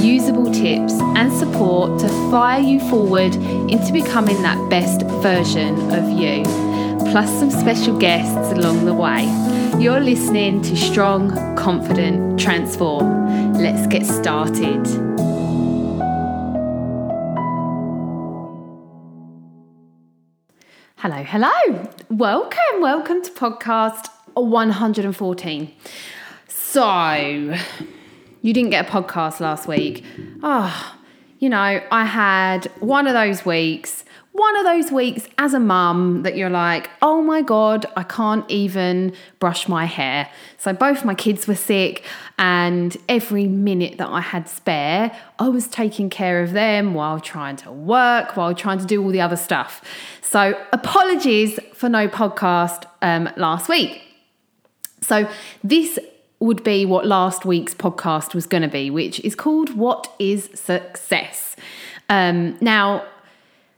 usable 0.00 0.52
tips, 0.52 0.92
and 1.16 1.32
support 1.32 1.98
to 2.00 2.08
fire 2.30 2.60
you 2.60 2.80
forward 2.88 3.34
into 3.70 3.92
becoming 3.92 4.40
that 4.42 4.58
best 4.70 5.02
version 5.22 5.74
of 5.92 6.08
you, 6.10 6.42
plus 7.10 7.30
some 7.38 7.50
special 7.50 7.98
guests 7.98 8.52
along 8.52 8.84
the 8.84 8.94
way. 8.94 9.24
You're 9.78 10.00
listening 10.00 10.62
to 10.62 10.76
Strong, 10.76 11.56
Confident, 11.56 12.38
Transform. 12.38 13.54
Let's 13.54 13.86
get 13.86 14.04
started. 14.06 14.86
Hello, 20.96 21.22
hello. 21.22 21.88
Welcome, 22.10 22.80
welcome 22.80 23.22
to 23.22 23.30
podcast 23.30 24.08
114. 24.34 25.72
So, 26.48 27.54
you 28.42 28.52
didn't 28.52 28.70
get 28.70 28.88
a 28.88 28.90
podcast 28.90 29.40
last 29.40 29.66
week. 29.66 30.04
Oh, 30.42 30.94
you 31.38 31.48
know, 31.48 31.80
I 31.90 32.04
had 32.04 32.66
one 32.80 33.06
of 33.06 33.14
those 33.14 33.44
weeks, 33.44 34.04
one 34.32 34.56
of 34.56 34.64
those 34.64 34.92
weeks 34.92 35.28
as 35.38 35.54
a 35.54 35.60
mum 35.60 36.22
that 36.22 36.36
you're 36.36 36.50
like, 36.50 36.90
oh 37.02 37.22
my 37.22 37.42
God, 37.42 37.86
I 37.96 38.02
can't 38.04 38.48
even 38.50 39.12
brush 39.38 39.68
my 39.68 39.84
hair. 39.84 40.30
So 40.58 40.72
both 40.72 41.04
my 41.04 41.14
kids 41.14 41.46
were 41.46 41.54
sick, 41.54 42.04
and 42.38 42.96
every 43.08 43.46
minute 43.46 43.98
that 43.98 44.08
I 44.08 44.20
had 44.20 44.48
spare, 44.48 45.16
I 45.38 45.48
was 45.48 45.66
taking 45.66 46.08
care 46.08 46.42
of 46.42 46.52
them 46.52 46.94
while 46.94 47.20
trying 47.20 47.56
to 47.56 47.72
work, 47.72 48.36
while 48.36 48.54
trying 48.54 48.78
to 48.78 48.86
do 48.86 49.02
all 49.02 49.10
the 49.10 49.20
other 49.20 49.36
stuff. 49.36 49.82
So 50.22 50.60
apologies 50.72 51.58
for 51.72 51.88
no 51.88 52.06
podcast 52.06 52.84
um, 53.02 53.30
last 53.36 53.68
week. 53.68 54.02
So 55.00 55.28
this 55.64 55.98
would 56.40 56.62
be 56.62 56.86
what 56.86 57.06
last 57.06 57.44
week's 57.44 57.74
podcast 57.74 58.34
was 58.34 58.46
going 58.46 58.62
to 58.62 58.68
be, 58.68 58.90
which 58.90 59.20
is 59.20 59.34
called 59.34 59.76
What 59.76 60.12
is 60.18 60.50
Success? 60.54 61.56
Um, 62.08 62.56
now, 62.60 63.04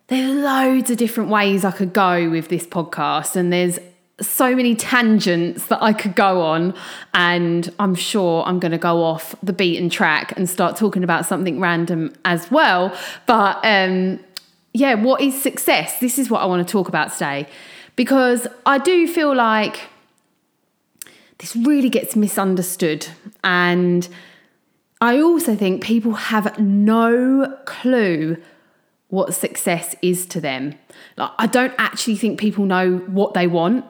there's 0.08 0.30
loads 0.30 0.91
of 0.91 0.97
different 0.97 1.31
ways 1.31 1.64
I 1.64 1.70
could 1.70 1.92
go 1.92 2.28
with 2.28 2.48
this 2.48 2.66
podcast, 2.66 3.36
and 3.36 3.53
there's 3.53 3.78
so 4.20 4.55
many 4.55 4.75
tangents 4.75 5.66
that 5.66 5.83
I 5.83 5.92
could 5.92 6.14
go 6.14 6.42
on, 6.42 6.75
and 7.14 7.72
I'm 7.78 7.94
sure 7.94 8.44
I'm 8.44 8.58
going 8.58 8.72
to 8.72 8.78
go 8.78 9.03
off 9.03 9.34
the 9.42 9.53
beaten 9.53 9.88
track 9.88 10.36
and 10.36 10.48
start 10.48 10.77
talking 10.77 11.03
about 11.03 11.27
something 11.27 11.61
random 11.61 12.12
as 12.25 12.50
well. 12.50 12.94
But 13.27 13.58
um, 13.64 14.20
yeah, 14.75 14.94
what 14.94 15.20
is 15.20 15.41
success? 15.41 15.98
This 16.00 16.19
is 16.19 16.31
what 16.31 16.41
I 16.41 16.47
want 16.47 16.66
to 16.66 16.70
talk 16.70 16.88
about 16.88 17.12
today 17.12 17.48
because 17.97 18.47
I 18.64 18.78
do 18.78 19.06
feel 19.08 19.34
like 19.34 19.81
this 21.41 21.56
really 21.56 21.88
gets 21.88 22.14
misunderstood. 22.14 23.06
And 23.42 24.08
I 25.00 25.20
also 25.20 25.56
think 25.56 25.82
people 25.82 26.12
have 26.12 26.58
no 26.58 27.58
clue 27.64 28.36
what 29.08 29.34
success 29.34 29.97
is 30.02 30.27
to 30.27 30.41
them. 30.41 30.74
Like, 31.16 31.30
I 31.38 31.47
don't 31.47 31.74
actually 31.78 32.16
think 32.16 32.38
people 32.38 32.64
know 32.64 32.98
what 32.98 33.34
they 33.34 33.47
want. 33.47 33.84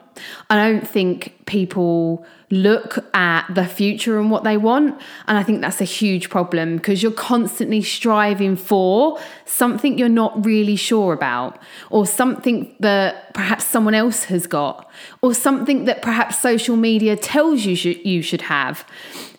I 0.49 0.57
don't 0.57 0.87
think 0.87 1.45
people 1.45 2.25
look 2.49 2.97
at 3.13 3.47
the 3.53 3.65
future 3.65 4.19
and 4.19 4.29
what 4.29 4.43
they 4.43 4.57
want. 4.57 5.01
And 5.27 5.37
I 5.37 5.43
think 5.43 5.61
that's 5.61 5.79
a 5.79 5.85
huge 5.85 6.29
problem 6.29 6.75
because 6.75 7.01
you're 7.01 7.11
constantly 7.13 7.81
striving 7.81 8.57
for 8.57 9.19
something 9.45 9.97
you're 9.97 10.09
not 10.09 10.45
really 10.45 10.75
sure 10.75 11.13
about, 11.13 11.61
or 11.89 12.05
something 12.05 12.75
that 12.81 13.33
perhaps 13.33 13.63
someone 13.63 13.93
else 13.93 14.25
has 14.25 14.47
got, 14.47 14.89
or 15.21 15.33
something 15.33 15.85
that 15.85 16.01
perhaps 16.01 16.39
social 16.39 16.75
media 16.75 17.15
tells 17.15 17.65
you 17.65 17.75
should, 17.75 18.05
you 18.05 18.21
should 18.21 18.41
have. 18.41 18.85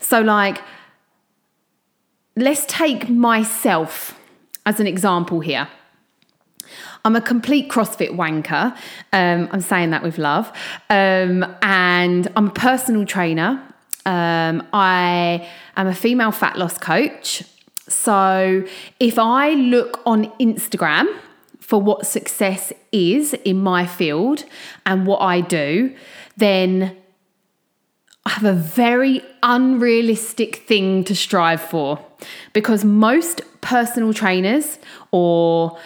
So, 0.01 0.21
like, 0.21 0.63
let's 2.35 2.65
take 2.67 3.11
myself 3.11 4.19
as 4.65 4.81
an 4.81 4.87
example 4.87 5.41
here. 5.41 5.69
I'm 7.05 7.17
a 7.17 7.21
complete 7.21 7.69
CrossFit 7.69 8.11
wanker. 8.11 8.77
Um, 9.13 9.49
I'm 9.53 9.61
saying 9.61 9.91
that 9.91 10.03
with 10.03 10.19
love. 10.19 10.53
Um, 10.91 11.45
and 11.63 12.29
I'm 12.37 12.49
a 12.49 12.53
personal 12.53 13.05
trainer. 13.07 13.63
Um, 14.07 14.67
I 14.73 15.49
am 15.77 15.87
a 15.87 15.95
female 15.95 16.33
fat 16.33 16.57
loss 16.57 16.79
coach. 16.79 17.45
So 17.89 18.65
if 19.01 19.19
I 19.19 19.51
look 19.51 20.01
on 20.07 20.27
Instagram 20.39 21.07
for 21.61 21.81
what 21.81 22.07
success 22.07 22.73
is 22.91 23.35
in 23.45 23.59
my 23.63 23.87
field 23.87 24.45
and 24.87 25.07
what 25.07 25.19
I 25.19 25.41
do, 25.41 25.95
then 26.37 26.97
I 28.25 28.31
have 28.31 28.45
a 28.45 28.53
very 28.53 29.23
unrealistic 29.43 30.57
thing 30.69 31.03
to 31.05 31.15
strive 31.15 31.61
for 31.61 31.99
because 32.53 32.85
most 32.85 33.41
personal 33.61 34.15
trainers 34.15 34.79
or 35.11 35.79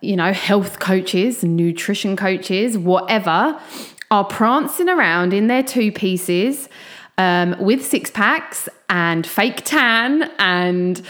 you 0.00 0.16
know, 0.16 0.32
health 0.32 0.78
coaches, 0.78 1.44
nutrition 1.44 2.16
coaches, 2.16 2.76
whatever, 2.76 3.60
are 4.10 4.24
prancing 4.24 4.88
around 4.88 5.32
in 5.32 5.46
their 5.46 5.62
two 5.62 5.90
pieces 5.92 6.68
um, 7.18 7.56
with 7.58 7.84
six 7.84 8.10
packs 8.10 8.68
and 8.90 9.26
fake 9.26 9.62
tan 9.64 10.30
and 10.38 11.02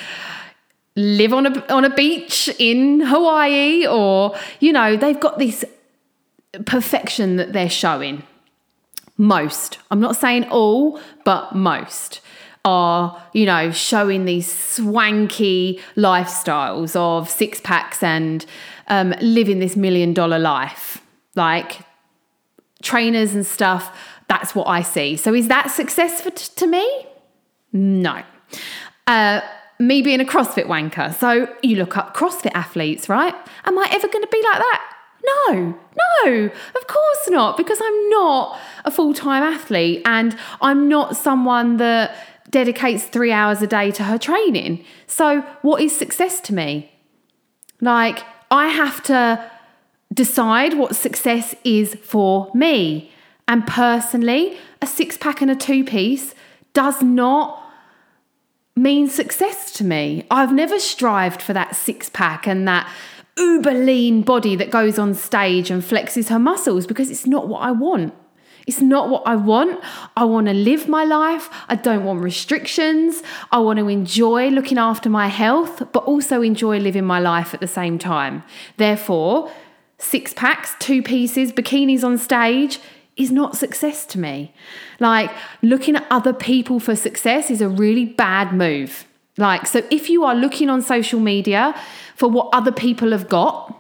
live 0.95 1.33
on 1.33 1.47
a 1.47 1.73
on 1.73 1.85
a 1.85 1.95
beach 1.95 2.51
in 2.59 3.01
Hawaii 3.01 3.87
or 3.87 4.37
you 4.61 4.73
know 4.73 4.97
they've 4.97 5.19
got 5.19 5.39
this 5.39 5.65
perfection 6.67 7.37
that 7.37 7.53
they're 7.53 7.71
showing. 7.71 8.23
Most. 9.17 9.79
I'm 9.91 10.01
not 10.01 10.17
saying 10.17 10.45
all 10.51 11.01
but 11.25 11.55
most 11.55 12.21
are 12.65 13.21
you 13.33 13.45
know 13.45 13.71
showing 13.71 14.25
these 14.25 14.51
swanky 14.53 15.81
lifestyles 15.97 16.95
of 16.95 17.29
six 17.29 17.61
packs 17.61 18.03
and 18.03 18.47
um, 18.89 19.15
living 19.21 19.59
this 19.59 19.77
million 19.77 20.13
dollar 20.15 20.39
life. 20.39 21.03
Like 21.35 21.81
trainers 22.83 23.35
and 23.35 23.47
stuff, 23.47 23.97
that's 24.29 24.55
what 24.55 24.69
I 24.69 24.83
see. 24.83 25.17
So 25.17 25.35
is 25.35 25.49
that 25.49 25.71
success 25.71 26.21
for 26.21 26.31
t- 26.31 26.53
to 26.57 26.67
me? 26.67 27.07
No. 27.73 28.23
Uh, 29.07 29.41
me 29.79 30.03
being 30.03 30.21
a 30.21 30.25
CrossFit 30.25 30.67
wanker. 30.67 31.15
So 31.15 31.49
you 31.63 31.77
look 31.77 31.97
up 31.97 32.15
CrossFit 32.15 32.53
athletes, 32.55 33.09
right? 33.09 33.35
Am 33.65 33.79
I 33.79 33.89
ever 33.91 34.09
going 34.09 34.23
to 34.23 34.29
be 34.31 34.43
like 34.43 34.59
that? 34.59 34.89
No, 35.25 35.79
no, 36.25 36.45
of 36.47 36.87
course 36.89 37.29
not, 37.29 37.57
because 37.57 37.79
I'm 37.81 38.11
not 38.11 38.59
a 38.85 38.91
full 38.91 39.15
time 39.15 39.43
athlete 39.43 40.03
and 40.05 40.37
I'm 40.61 40.89
not 40.89 41.17
someone 41.17 41.77
that 41.77 42.17
dedicates 42.53 43.03
three 43.05 43.33
hours 43.33 43.61
a 43.63 43.67
day 43.67 43.91
to 43.91 44.05
her 44.05 44.19
training. 44.19 44.85
So, 45.09 45.41
what 45.63 45.83
is 45.83 45.97
success 45.97 46.41
to 46.43 46.55
me? 46.55 46.93
Like, 47.81 48.21
I 48.51 48.69
have 48.69 49.03
to 49.05 49.51
decide 50.15 50.75
what 50.75 50.95
success 50.95 51.57
is 51.65 51.97
for 51.97 52.51
me. 52.55 53.11
And 53.49 53.67
personally, 53.67 54.57
a 54.81 54.87
six 54.87 55.17
pack 55.17 55.43
and 55.43 55.51
a 55.51 55.57
two 55.57 55.83
piece 55.85 56.35
does 56.75 57.03
not 57.03 57.59
mean 58.77 59.09
success 59.09 59.73
to 59.73 59.85
me. 59.85 60.27
I've 60.31 60.53
never 60.53 60.79
strived 60.79 61.43
for 61.43 61.53
that 61.53 61.75
six 61.75 62.09
pack 62.09 62.47
and 62.47 62.69
that 62.69 62.89
uber 63.37 63.73
lean 63.73 64.23
body 64.23 64.57
that 64.57 64.71
goes 64.71 64.99
on 64.99 65.15
stage 65.15 65.71
and 65.71 65.83
flexes 65.83 66.29
her 66.29 66.39
muscles 66.39 66.87
because 66.87 67.11
it's 67.11 67.27
not 67.27 67.49
what 67.49 67.61
I 67.61 67.73
want. 67.73 68.15
It's 68.67 68.81
not 68.81 69.09
what 69.09 69.23
I 69.27 69.37
want. 69.37 69.83
I 70.17 70.25
want 70.25 70.47
to 70.47 70.53
live 70.53 70.89
my 70.89 71.05
life. 71.05 71.49
I 71.69 71.75
don't 71.75 72.05
want 72.05 72.23
restrictions. 72.23 73.23
I 73.51 73.59
want 73.59 73.79
to 73.79 73.89
enjoy 73.89 74.49
looking 74.51 74.79
after 74.79 75.11
my 75.11 75.29
health, 75.29 75.83
but 75.93 76.05
also 76.05 76.43
enjoy 76.43 76.79
living 76.79 77.05
my 77.05 77.19
life 77.19 77.55
at 77.55 77.61
the 77.61 77.67
same 77.67 77.99
time. 77.99 78.45
Therefore, 78.77 79.51
six 79.99 80.33
packs, 80.33 80.75
two 80.79 81.03
pieces, 81.03 81.53
bikinis 81.53 82.05
on 82.05 82.19
stage 82.19 82.79
is 83.17 83.31
not 83.31 83.57
success 83.57 84.07
to 84.07 84.19
me. 84.19 84.55
Like 85.01 85.31
looking 85.61 85.97
at 85.97 86.07
other 86.11 86.33
people 86.33 86.81
for 86.81 86.97
success 86.97 87.51
is 87.51 87.61
a 87.61 87.69
really 87.69 88.07
bad 88.07 88.53
move. 88.53 89.07
Like, 89.39 89.67
so 89.67 89.83
if 89.91 90.09
you 90.11 90.25
are 90.25 90.35
looking 90.35 90.69
on 90.71 90.83
social 90.83 91.21
media 91.21 91.75
for 92.17 92.29
what 92.29 92.49
other 92.53 92.73
people 92.73 93.13
have 93.13 93.29
got 93.29 93.77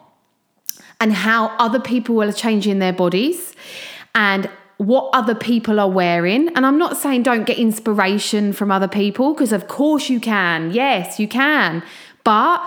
and 1.00 1.12
how 1.12 1.48
other 1.58 1.80
people 1.80 2.22
are 2.22 2.32
changing 2.32 2.78
their 2.78 2.92
bodies 2.92 3.54
and 4.14 4.48
what 4.82 5.10
other 5.12 5.34
people 5.34 5.78
are 5.78 5.88
wearing. 5.88 6.48
And 6.56 6.66
I'm 6.66 6.76
not 6.76 6.96
saying 6.96 7.22
don't 7.22 7.44
get 7.44 7.58
inspiration 7.58 8.52
from 8.52 8.72
other 8.72 8.88
people, 8.88 9.32
because 9.32 9.52
of 9.52 9.68
course 9.68 10.08
you 10.08 10.18
can. 10.18 10.72
Yes, 10.72 11.20
you 11.20 11.28
can. 11.28 11.82
But 12.24 12.60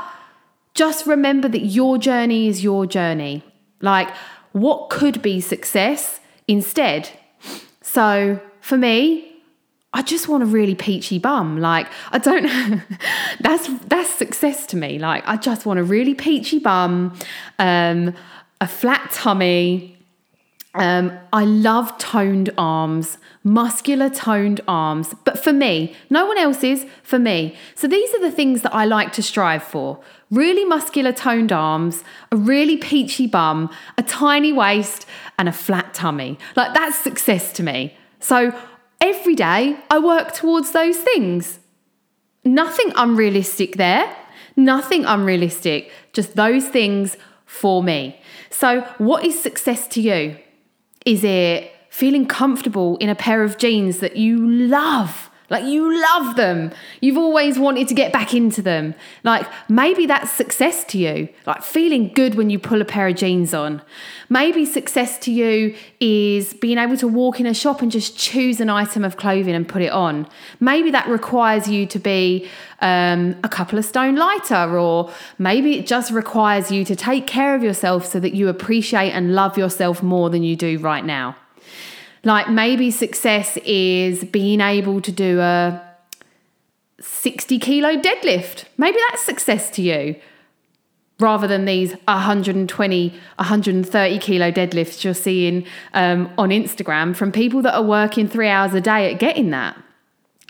just 0.73 1.05
remember 1.05 1.49
that 1.49 1.65
your 1.65 1.97
journey 1.97 2.47
is 2.47 2.63
your 2.63 2.85
journey. 2.85 3.43
Like, 3.81 4.09
what 4.53 4.89
could 4.89 5.21
be 5.21 5.41
success 5.41 6.21
instead? 6.47 7.09
So 7.81 8.39
for 8.61 8.77
me, 8.77 9.33
I 9.93 10.01
just 10.01 10.27
want 10.27 10.43
a 10.43 10.45
really 10.45 10.75
peachy 10.75 11.19
bum. 11.19 11.59
Like 11.59 11.87
I 12.11 12.17
don't 12.17 12.45
that's 13.39 13.67
that's 13.85 14.09
success 14.09 14.65
to 14.67 14.77
me. 14.77 14.99
Like 14.99 15.23
I 15.25 15.37
just 15.37 15.65
want 15.65 15.79
a 15.79 15.83
really 15.83 16.13
peachy 16.13 16.59
bum, 16.59 17.17
um, 17.59 18.13
a 18.59 18.67
flat 18.67 19.11
tummy. 19.11 19.94
Um, 20.77 21.17
I 21.31 21.45
love 21.45 21.97
toned 21.97 22.49
arms, 22.57 23.17
muscular 23.43 24.09
toned 24.09 24.59
arms, 24.67 25.15
but 25.23 25.41
for 25.41 25.53
me, 25.53 25.95
no 26.09 26.25
one 26.25 26.37
else 26.37 26.63
is 26.63 26.85
for 27.01 27.17
me. 27.17 27.55
So 27.75 27.87
these 27.87 28.13
are 28.13 28.19
the 28.19 28.31
things 28.31 28.61
that 28.63 28.73
I 28.73 28.83
like 28.83 29.13
to 29.13 29.23
strive 29.23 29.63
for 29.63 29.99
really 30.31 30.65
muscular 30.65 31.13
toned 31.13 31.51
arms, 31.51 32.03
a 32.31 32.35
really 32.35 32.75
peachy 32.75 33.25
bum, 33.25 33.69
a 33.97 34.03
tiny 34.03 34.51
waist, 34.51 35.05
and 35.39 35.47
a 35.47 35.53
flat 35.53 35.93
tummy. 35.93 36.37
Like 36.55 36.73
that's 36.73 36.97
success 36.97 37.53
to 37.53 37.63
me. 37.63 37.95
So 38.19 38.53
every 38.99 39.35
day 39.35 39.77
I 39.89 39.99
work 39.99 40.33
towards 40.33 40.71
those 40.71 40.97
things. 40.97 41.59
Nothing 42.43 42.91
unrealistic 42.95 43.77
there, 43.77 44.13
nothing 44.55 45.05
unrealistic, 45.05 45.91
just 46.11 46.35
those 46.35 46.67
things 46.67 47.17
for 47.45 47.81
me. 47.81 48.19
So, 48.49 48.81
what 48.97 49.25
is 49.25 49.41
success 49.41 49.87
to 49.89 50.01
you? 50.01 50.37
Is 51.05 51.23
it 51.23 51.71
feeling 51.89 52.25
comfortable 52.25 52.97
in 52.97 53.09
a 53.09 53.15
pair 53.15 53.43
of 53.43 53.57
jeans 53.57 53.99
that 53.99 54.17
you 54.17 54.45
love? 54.49 55.24
Like 55.49 55.65
you 55.65 56.01
love 56.01 56.35
them. 56.35 56.71
You've 57.01 57.17
always 57.17 57.59
wanted 57.59 57.87
to 57.89 57.93
get 57.93 58.11
back 58.11 58.33
into 58.33 58.61
them. 58.61 58.95
Like 59.23 59.47
maybe 59.69 60.05
that's 60.05 60.31
success 60.31 60.83
to 60.85 60.97
you. 60.97 61.29
Like 61.45 61.61
feeling 61.61 62.11
good 62.13 62.35
when 62.35 62.49
you 62.49 62.57
pull 62.57 62.81
a 62.81 62.85
pair 62.85 63.07
of 63.07 63.15
jeans 63.15 63.53
on. 63.53 63.81
Maybe 64.29 64.65
success 64.65 65.19
to 65.19 65.31
you 65.31 65.75
is 65.99 66.53
being 66.55 66.77
able 66.77 66.97
to 66.97 67.07
walk 67.07 67.39
in 67.39 67.45
a 67.45 67.53
shop 67.53 67.81
and 67.81 67.91
just 67.91 68.17
choose 68.17 68.59
an 68.59 68.69
item 68.69 69.03
of 69.03 69.17
clothing 69.17 69.53
and 69.53 69.67
put 69.67 69.81
it 69.81 69.91
on. 69.91 70.27
Maybe 70.59 70.89
that 70.91 71.07
requires 71.07 71.67
you 71.67 71.85
to 71.87 71.99
be 71.99 72.49
um, 72.81 73.35
a 73.43 73.49
couple 73.49 73.77
of 73.77 73.85
stone 73.85 74.15
lighter, 74.15 74.77
or 74.77 75.11
maybe 75.37 75.77
it 75.77 75.85
just 75.85 76.11
requires 76.11 76.71
you 76.71 76.83
to 76.85 76.95
take 76.95 77.27
care 77.27 77.55
of 77.55 77.63
yourself 77.63 78.05
so 78.05 78.19
that 78.19 78.33
you 78.33 78.49
appreciate 78.49 79.11
and 79.11 79.35
love 79.35 79.57
yourself 79.57 80.01
more 80.01 80.29
than 80.29 80.43
you 80.43 80.55
do 80.55 80.79
right 80.79 81.05
now. 81.05 81.35
Like 82.25 82.49
maybe 82.49 82.91
success 82.91 83.57
is 83.65 84.23
being 84.25 84.59
able 84.59 84.99
to 84.99 85.11
do 85.11 85.39
a 85.39 85.81
60 86.99 87.59
kilo 87.59 87.95
deadlift. 87.95 88.65
Maybe 88.77 88.97
that's 89.09 89.23
success 89.23 89.69
to 89.71 89.81
you 89.81 90.15
rather 91.19 91.47
than 91.47 91.65
these 91.65 91.93
120, 92.07 93.09
130 93.09 94.19
kilo 94.19 94.51
deadlifts 94.51 95.03
you're 95.03 95.13
seeing 95.13 95.65
um, 95.93 96.29
on 96.37 96.49
Instagram 96.49 97.15
from 97.15 97.31
people 97.31 97.61
that 97.61 97.73
are 97.73 97.83
working 97.83 98.27
three 98.27 98.49
hours 98.49 98.73
a 98.73 98.81
day 98.81 99.13
at 99.13 99.19
getting 99.19 99.51
that. 99.51 99.77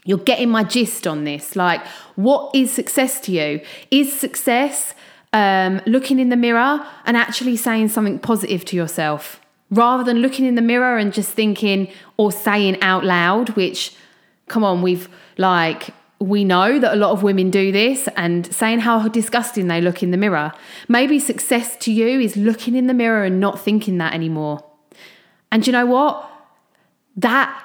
You're 0.06 0.18
getting 0.18 0.50
my 0.50 0.64
gist 0.64 1.06
on 1.06 1.24
this. 1.24 1.56
Like, 1.56 1.86
what 2.16 2.56
is 2.56 2.72
success 2.72 3.20
to 3.22 3.32
you? 3.32 3.60
Is 3.92 4.18
success 4.18 4.94
um, 5.34 5.82
looking 5.86 6.20
in 6.20 6.30
the 6.30 6.38
mirror 6.38 6.86
and 7.06 7.18
actually 7.18 7.58
saying 7.58 7.90
something 7.90 8.20
positive 8.20 8.64
to 8.66 8.76
yourself? 8.76 9.42
Rather 9.72 10.04
than 10.04 10.20
looking 10.20 10.46
in 10.46 10.56
the 10.56 10.62
mirror 10.62 10.98
and 10.98 11.14
just 11.14 11.32
thinking 11.32 11.88
or 12.18 12.32
saying 12.32 12.82
out 12.82 13.04
loud, 13.04 13.50
which, 13.50 13.96
come 14.48 14.64
on, 14.64 14.82
we've 14.82 15.10
like, 15.38 15.90
we 16.20 16.44
know 16.44 16.80
that 16.80 16.94
a 16.94 16.96
lot 16.96 17.12
of 17.12 17.24
women 17.24 17.50
do 17.50 17.72
this 17.72 18.08
and 18.16 18.54
saying 18.54 18.80
how 18.80 19.08
disgusting 19.08 19.68
they 19.68 19.82
look 19.82 20.02
in 20.02 20.12
the 20.12 20.18
mirror. 20.18 20.54
Maybe 20.88 21.20
success 21.20 21.76
to 21.78 21.92
you 21.92 22.20
is 22.20 22.38
looking 22.38 22.76
in 22.76 22.88
the 22.88 22.94
mirror 22.94 23.24
and 23.26 23.40
not 23.40 23.60
thinking 23.60 23.98
that 23.98 24.14
anymore. 24.14 24.64
And 25.52 25.66
you 25.68 25.74
know 25.74 25.86
what? 25.86 26.30
That 27.18 27.64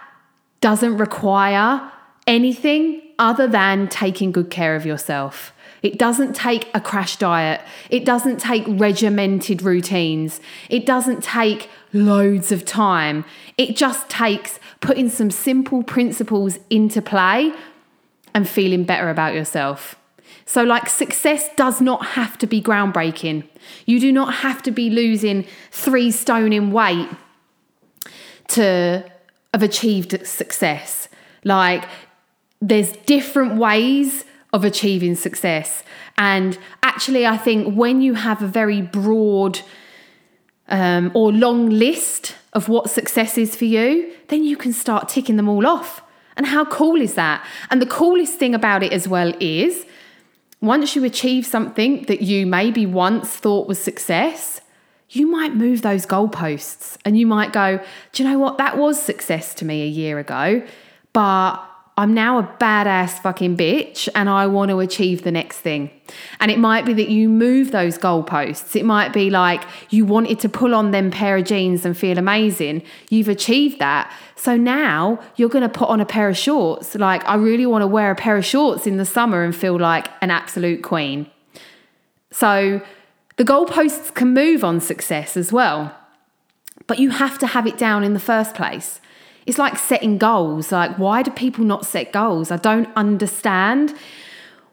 doesn't 0.60 0.96
require 0.98 1.90
anything 2.26 3.02
other 3.18 3.46
than 3.46 3.88
taking 3.88 4.32
good 4.32 4.50
care 4.50 4.74
of 4.76 4.84
yourself. 4.84 5.52
It 5.82 5.98
doesn't 5.98 6.34
take 6.34 6.68
a 6.74 6.80
crash 6.80 7.16
diet. 7.16 7.60
It 7.88 8.04
doesn't 8.04 8.38
take 8.38 8.64
regimented 8.66 9.62
routines. 9.62 10.40
It 10.68 10.84
doesn't 10.84 11.22
take 11.22 11.70
loads 11.92 12.52
of 12.52 12.64
time. 12.64 13.24
It 13.58 13.76
just 13.76 14.08
takes 14.08 14.58
putting 14.80 15.08
some 15.08 15.30
simple 15.30 15.82
principles 15.82 16.58
into 16.68 17.02
play 17.02 17.52
and 18.34 18.48
feeling 18.48 18.84
better 18.84 19.10
about 19.10 19.34
yourself. 19.34 19.96
So, 20.46 20.62
like, 20.62 20.88
success 20.88 21.48
does 21.56 21.80
not 21.80 22.04
have 22.06 22.36
to 22.38 22.46
be 22.46 22.60
groundbreaking. 22.60 23.48
You 23.86 24.00
do 24.00 24.12
not 24.12 24.34
have 24.34 24.62
to 24.64 24.70
be 24.70 24.90
losing 24.90 25.46
three 25.70 26.10
stone 26.10 26.52
in 26.52 26.72
weight 26.72 27.08
to 28.48 29.04
have 29.54 29.62
achieved 29.62 30.26
success. 30.26 31.08
Like, 31.44 31.84
there's 32.60 32.92
different 32.92 33.56
ways 33.56 34.24
of 34.52 34.64
achieving 34.64 35.14
success. 35.14 35.82
And 36.18 36.58
actually, 36.82 37.26
I 37.26 37.36
think 37.36 37.76
when 37.76 38.00
you 38.00 38.14
have 38.14 38.42
a 38.42 38.46
very 38.46 38.82
broad 38.82 39.60
um, 40.70 41.10
or 41.14 41.32
long 41.32 41.68
list 41.68 42.36
of 42.52 42.68
what 42.68 42.90
success 42.90 43.38
is 43.38 43.54
for 43.54 43.64
you, 43.64 44.12
then 44.28 44.44
you 44.44 44.56
can 44.56 44.72
start 44.72 45.08
ticking 45.08 45.36
them 45.36 45.48
all 45.48 45.66
off. 45.66 46.02
And 46.36 46.46
how 46.46 46.64
cool 46.64 47.00
is 47.00 47.14
that? 47.14 47.46
And 47.70 47.82
the 47.82 47.86
coolest 47.86 48.34
thing 48.38 48.54
about 48.54 48.82
it 48.82 48.92
as 48.92 49.06
well 49.06 49.32
is 49.40 49.84
once 50.60 50.94
you 50.94 51.04
achieve 51.04 51.46
something 51.46 52.02
that 52.04 52.22
you 52.22 52.46
maybe 52.46 52.86
once 52.86 53.28
thought 53.36 53.68
was 53.68 53.78
success, 53.78 54.60
you 55.10 55.26
might 55.26 55.54
move 55.54 55.82
those 55.82 56.06
goalposts 56.06 56.96
and 57.04 57.18
you 57.18 57.26
might 57.26 57.52
go, 57.52 57.80
Do 58.12 58.22
you 58.22 58.28
know 58.28 58.38
what? 58.38 58.58
That 58.58 58.78
was 58.78 59.00
success 59.00 59.54
to 59.54 59.64
me 59.64 59.82
a 59.82 59.86
year 59.86 60.18
ago, 60.18 60.62
but 61.12 61.58
I'm 61.96 62.14
now 62.14 62.38
a 62.38 62.42
badass 62.42 63.20
fucking 63.20 63.56
bitch 63.56 64.08
and 64.14 64.30
I 64.30 64.46
want 64.46 64.70
to 64.70 64.80
achieve 64.80 65.22
the 65.22 65.30
next 65.30 65.58
thing. 65.58 65.90
And 66.38 66.50
it 66.50 66.58
might 66.58 66.86
be 66.86 66.94
that 66.94 67.10
you 67.10 67.28
move 67.28 67.72
those 67.72 67.98
goalposts. 67.98 68.74
It 68.74 68.84
might 68.84 69.12
be 69.12 69.28
like 69.28 69.64
you 69.90 70.06
wanted 70.06 70.40
to 70.40 70.48
pull 70.48 70.74
on 70.74 70.92
them 70.92 71.10
pair 71.10 71.36
of 71.36 71.44
jeans 71.44 71.84
and 71.84 71.96
feel 71.96 72.16
amazing. 72.16 72.82
You've 73.10 73.28
achieved 73.28 73.80
that. 73.80 74.10
So 74.34 74.56
now 74.56 75.20
you're 75.36 75.50
going 75.50 75.62
to 75.62 75.68
put 75.68 75.90
on 75.90 76.00
a 76.00 76.06
pair 76.06 76.28
of 76.30 76.38
shorts. 76.38 76.94
Like, 76.94 77.28
I 77.28 77.34
really 77.34 77.66
want 77.66 77.82
to 77.82 77.86
wear 77.86 78.10
a 78.10 78.16
pair 78.16 78.36
of 78.36 78.46
shorts 78.46 78.86
in 78.86 78.96
the 78.96 79.04
summer 79.04 79.42
and 79.42 79.54
feel 79.54 79.78
like 79.78 80.08
an 80.22 80.30
absolute 80.30 80.82
queen. 80.82 81.30
So 82.30 82.80
the 83.36 83.44
goalposts 83.44 84.14
can 84.14 84.32
move 84.32 84.64
on 84.64 84.80
success 84.80 85.36
as 85.36 85.52
well. 85.52 85.94
But 86.86 86.98
you 86.98 87.10
have 87.10 87.38
to 87.40 87.46
have 87.46 87.66
it 87.66 87.76
down 87.76 88.04
in 88.04 88.14
the 88.14 88.20
first 88.20 88.54
place 88.54 89.00
it's 89.46 89.58
like 89.58 89.76
setting 89.78 90.18
goals. 90.18 90.72
Like, 90.72 90.98
why 90.98 91.22
do 91.22 91.30
people 91.30 91.64
not 91.64 91.86
set 91.86 92.12
goals? 92.12 92.50
I 92.50 92.56
don't 92.56 92.88
understand 92.96 93.94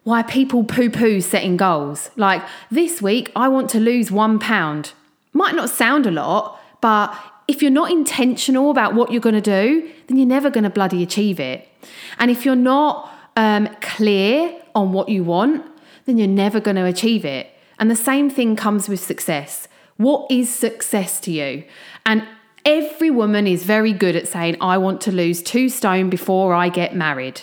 why 0.04 0.24
people 0.24 0.64
poo 0.64 0.90
poo 0.90 1.22
setting 1.22 1.58
goals. 1.58 2.12
Like, 2.16 2.42
this 2.72 3.02
week, 3.02 3.32
I 3.36 3.48
want 3.48 3.70
to 3.72 3.80
lose 3.80 4.12
one 4.12 4.40
pound. 4.40 4.94
Might 5.34 5.56
not 5.56 5.70
sound 5.70 6.06
a 6.06 6.12
lot, 6.12 6.60
but 6.82 7.16
if 7.48 7.62
you're 7.62 7.72
not 7.72 7.92
intentional 7.92 8.72
about 8.72 8.94
what 8.94 9.12
you're 9.12 9.22
going 9.22 9.36
to 9.36 9.42
do, 9.42 9.90
then 10.08 10.18
you're 10.18 10.28
never 10.28 10.50
going 10.50 10.64
to 10.64 10.70
bloody 10.70 11.02
achieve 11.02 11.40
it. 11.40 11.68
And 12.20 12.30
if 12.30 12.46
you're 12.46 12.56
not 12.56 13.10
um, 13.36 13.70
clear 13.82 14.54
on 14.76 14.92
what 14.92 15.10
you 15.10 15.24
want, 15.24 15.66
then 16.06 16.18
you're 16.18 16.28
never 16.28 16.60
going 16.60 16.76
to 16.76 16.86
achieve 16.86 17.24
it. 17.26 17.50
And 17.80 17.92
the 17.92 17.96
same 17.96 18.30
thing 18.30 18.56
comes 18.56 18.90
with 18.90 19.00
success. 19.00 19.68
What 19.98 20.30
is 20.32 20.54
success 20.54 21.20
to 21.22 21.32
you? 21.32 21.64
And 22.06 22.28
Every 22.68 23.10
woman 23.10 23.48
is 23.48 23.64
very 23.64 23.94
good 23.94 24.18
at 24.18 24.28
saying, 24.28 24.58
I 24.60 24.78
want 24.78 25.00
to 25.02 25.12
lose 25.14 25.42
two 25.42 25.70
stone 25.70 26.10
before 26.10 26.54
I 26.54 26.68
get 26.68 26.94
married. 26.94 27.40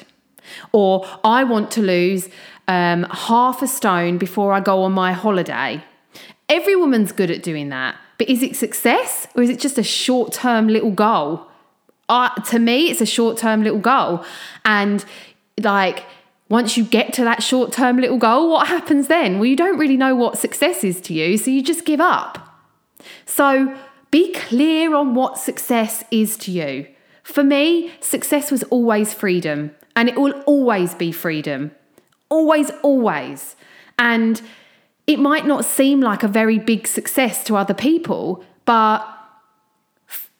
Or 0.70 1.06
I 1.24 1.44
want 1.44 1.70
to 1.72 1.80
lose 1.80 2.28
um, 2.68 3.04
half 3.10 3.62
a 3.62 3.66
stone 3.66 4.18
before 4.18 4.52
I 4.52 4.60
go 4.60 4.82
on 4.82 4.92
my 4.92 5.12
holiday. 5.12 5.82
Every 6.50 6.76
woman's 6.76 7.10
good 7.10 7.30
at 7.30 7.42
doing 7.42 7.70
that. 7.70 7.96
But 8.18 8.28
is 8.28 8.42
it 8.42 8.54
success 8.54 9.26
or 9.34 9.42
is 9.42 9.48
it 9.48 9.58
just 9.58 9.78
a 9.78 9.82
short 9.82 10.34
term 10.34 10.68
little 10.68 10.90
goal? 10.90 11.46
Uh, 12.06 12.28
to 12.42 12.58
me, 12.58 12.90
it's 12.90 13.00
a 13.00 13.06
short 13.06 13.38
term 13.38 13.62
little 13.62 13.80
goal. 13.80 14.22
And 14.66 15.02
like, 15.58 16.04
once 16.50 16.76
you 16.76 16.84
get 16.84 17.14
to 17.14 17.24
that 17.24 17.42
short 17.42 17.72
term 17.72 17.96
little 17.96 18.18
goal, 18.18 18.50
what 18.50 18.68
happens 18.68 19.08
then? 19.08 19.38
Well, 19.38 19.46
you 19.46 19.56
don't 19.56 19.78
really 19.78 19.96
know 19.96 20.14
what 20.14 20.36
success 20.36 20.84
is 20.84 21.00
to 21.00 21.14
you, 21.14 21.38
so 21.38 21.50
you 21.50 21.62
just 21.62 21.86
give 21.86 22.02
up. 22.02 22.60
So, 23.24 23.74
be 24.14 24.32
clear 24.32 24.94
on 24.94 25.12
what 25.14 25.40
success 25.40 26.04
is 26.12 26.36
to 26.36 26.52
you. 26.52 26.86
For 27.24 27.42
me, 27.42 27.92
success 27.98 28.52
was 28.52 28.62
always 28.64 29.12
freedom, 29.12 29.74
and 29.96 30.08
it 30.08 30.14
will 30.14 30.40
always 30.42 30.94
be 30.94 31.10
freedom. 31.10 31.72
Always, 32.28 32.70
always. 32.84 33.56
And 33.98 34.40
it 35.08 35.18
might 35.18 35.46
not 35.46 35.64
seem 35.64 36.00
like 36.00 36.22
a 36.22 36.28
very 36.28 36.60
big 36.60 36.86
success 36.86 37.42
to 37.46 37.56
other 37.56 37.74
people, 37.74 38.44
but 38.66 39.00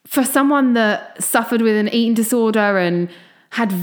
for 0.06 0.22
someone 0.22 0.74
that 0.74 1.20
suffered 1.20 1.60
with 1.60 1.74
an 1.76 1.88
eating 1.88 2.14
disorder 2.14 2.78
and 2.78 3.08
had 3.50 3.74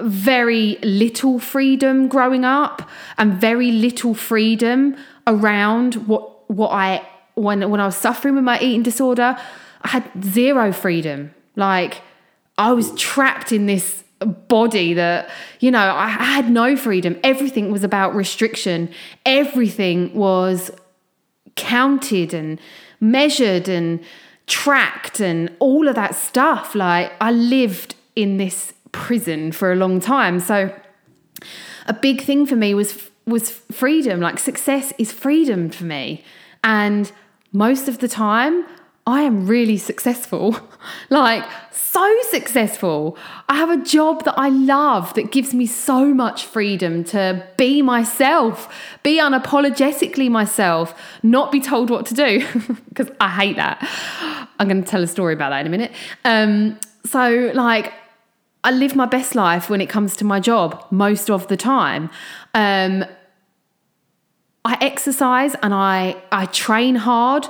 very 0.00 0.76
little 0.82 1.38
freedom 1.38 2.08
growing 2.08 2.44
up 2.44 2.82
and 3.16 3.34
very 3.34 3.70
little 3.70 4.12
freedom 4.12 4.96
around 5.28 6.08
what 6.08 6.50
what 6.50 6.72
I 6.72 7.06
when 7.42 7.68
when 7.70 7.80
I 7.80 7.86
was 7.86 7.96
suffering 7.96 8.34
with 8.34 8.44
my 8.44 8.58
eating 8.60 8.82
disorder, 8.82 9.36
I 9.82 9.88
had 9.88 10.10
zero 10.22 10.72
freedom. 10.72 11.34
Like 11.56 12.02
I 12.58 12.72
was 12.72 12.92
trapped 12.92 13.52
in 13.52 13.66
this 13.66 14.04
body 14.20 14.92
that 14.94 15.30
you 15.60 15.70
know 15.70 15.94
I 15.94 16.08
had 16.08 16.50
no 16.50 16.76
freedom. 16.76 17.18
Everything 17.24 17.70
was 17.70 17.84
about 17.84 18.14
restriction. 18.14 18.90
Everything 19.24 20.14
was 20.14 20.70
counted 21.56 22.34
and 22.34 22.60
measured 23.00 23.68
and 23.68 24.00
tracked 24.46 25.20
and 25.20 25.54
all 25.58 25.88
of 25.88 25.94
that 25.94 26.14
stuff. 26.14 26.74
Like 26.74 27.12
I 27.20 27.30
lived 27.32 27.94
in 28.16 28.36
this 28.36 28.74
prison 28.92 29.52
for 29.52 29.72
a 29.72 29.76
long 29.76 30.00
time. 30.00 30.40
So 30.40 30.74
a 31.86 31.94
big 31.94 32.22
thing 32.22 32.46
for 32.46 32.56
me 32.56 32.74
was 32.74 33.10
was 33.26 33.50
freedom. 33.50 34.20
Like 34.20 34.38
success 34.38 34.92
is 34.98 35.12
freedom 35.12 35.70
for 35.70 35.84
me. 35.84 36.24
And 36.62 37.10
most 37.52 37.88
of 37.88 37.98
the 37.98 38.08
time 38.08 38.64
I 39.06 39.22
am 39.22 39.46
really 39.46 39.76
successful 39.76 40.56
like 41.10 41.44
so 41.90 42.16
successful. 42.30 43.18
I 43.48 43.56
have 43.56 43.68
a 43.68 43.82
job 43.82 44.24
that 44.24 44.34
I 44.38 44.48
love 44.48 45.12
that 45.14 45.32
gives 45.32 45.52
me 45.52 45.66
so 45.66 46.14
much 46.14 46.46
freedom 46.46 47.02
to 47.04 47.44
be 47.56 47.82
myself, 47.82 48.72
be 49.02 49.18
unapologetically 49.18 50.30
myself, 50.30 50.94
not 51.24 51.50
be 51.50 51.60
told 51.60 51.90
what 51.90 52.06
to 52.06 52.14
do, 52.14 52.46
because 52.88 53.10
I 53.20 53.28
hate 53.28 53.56
that. 53.56 53.78
I'm 54.60 54.68
going 54.68 54.84
to 54.84 54.88
tell 54.88 55.02
a 55.02 55.08
story 55.08 55.34
about 55.34 55.50
that 55.50 55.62
in 55.62 55.66
a 55.66 55.70
minute. 55.70 55.90
Um, 56.24 56.78
so, 57.04 57.50
like, 57.54 57.92
I 58.62 58.70
live 58.70 58.94
my 58.94 59.06
best 59.06 59.34
life 59.34 59.68
when 59.68 59.80
it 59.80 59.88
comes 59.88 60.14
to 60.16 60.24
my 60.24 60.38
job 60.38 60.86
most 60.92 61.28
of 61.28 61.48
the 61.48 61.56
time. 61.56 62.08
Um, 62.54 63.04
I 64.64 64.76
exercise 64.80 65.54
and 65.62 65.72
I 65.72 66.16
I 66.30 66.46
train 66.46 66.96
hard 66.96 67.46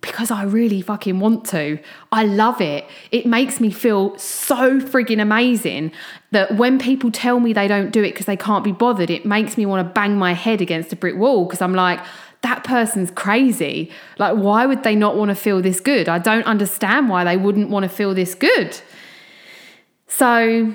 because 0.00 0.30
I 0.30 0.44
really 0.44 0.80
fucking 0.80 1.20
want 1.20 1.44
to. 1.46 1.78
I 2.10 2.24
love 2.24 2.60
it. 2.60 2.86
It 3.10 3.26
makes 3.26 3.60
me 3.60 3.70
feel 3.70 4.16
so 4.18 4.80
frigging 4.80 5.20
amazing 5.20 5.92
that 6.30 6.56
when 6.56 6.78
people 6.78 7.10
tell 7.10 7.40
me 7.40 7.52
they 7.52 7.68
don't 7.68 7.90
do 7.90 8.02
it 8.02 8.12
because 8.12 8.26
they 8.26 8.36
can't 8.36 8.64
be 8.64 8.72
bothered, 8.72 9.10
it 9.10 9.26
makes 9.26 9.58
me 9.58 9.66
want 9.66 9.86
to 9.86 9.92
bang 9.92 10.16
my 10.16 10.32
head 10.32 10.60
against 10.60 10.92
a 10.92 10.96
brick 10.96 11.16
wall 11.16 11.44
because 11.44 11.60
I'm 11.60 11.74
like, 11.74 12.00
that 12.42 12.64
person's 12.64 13.10
crazy. 13.10 13.90
Like, 14.18 14.36
why 14.36 14.64
would 14.64 14.82
they 14.82 14.94
not 14.94 15.16
want 15.16 15.28
to 15.28 15.34
feel 15.34 15.60
this 15.60 15.80
good? 15.80 16.08
I 16.08 16.18
don't 16.18 16.44
understand 16.44 17.10
why 17.10 17.24
they 17.24 17.36
wouldn't 17.36 17.68
want 17.68 17.82
to 17.82 17.88
feel 17.88 18.14
this 18.14 18.34
good. 18.34 18.80
So, 20.06 20.74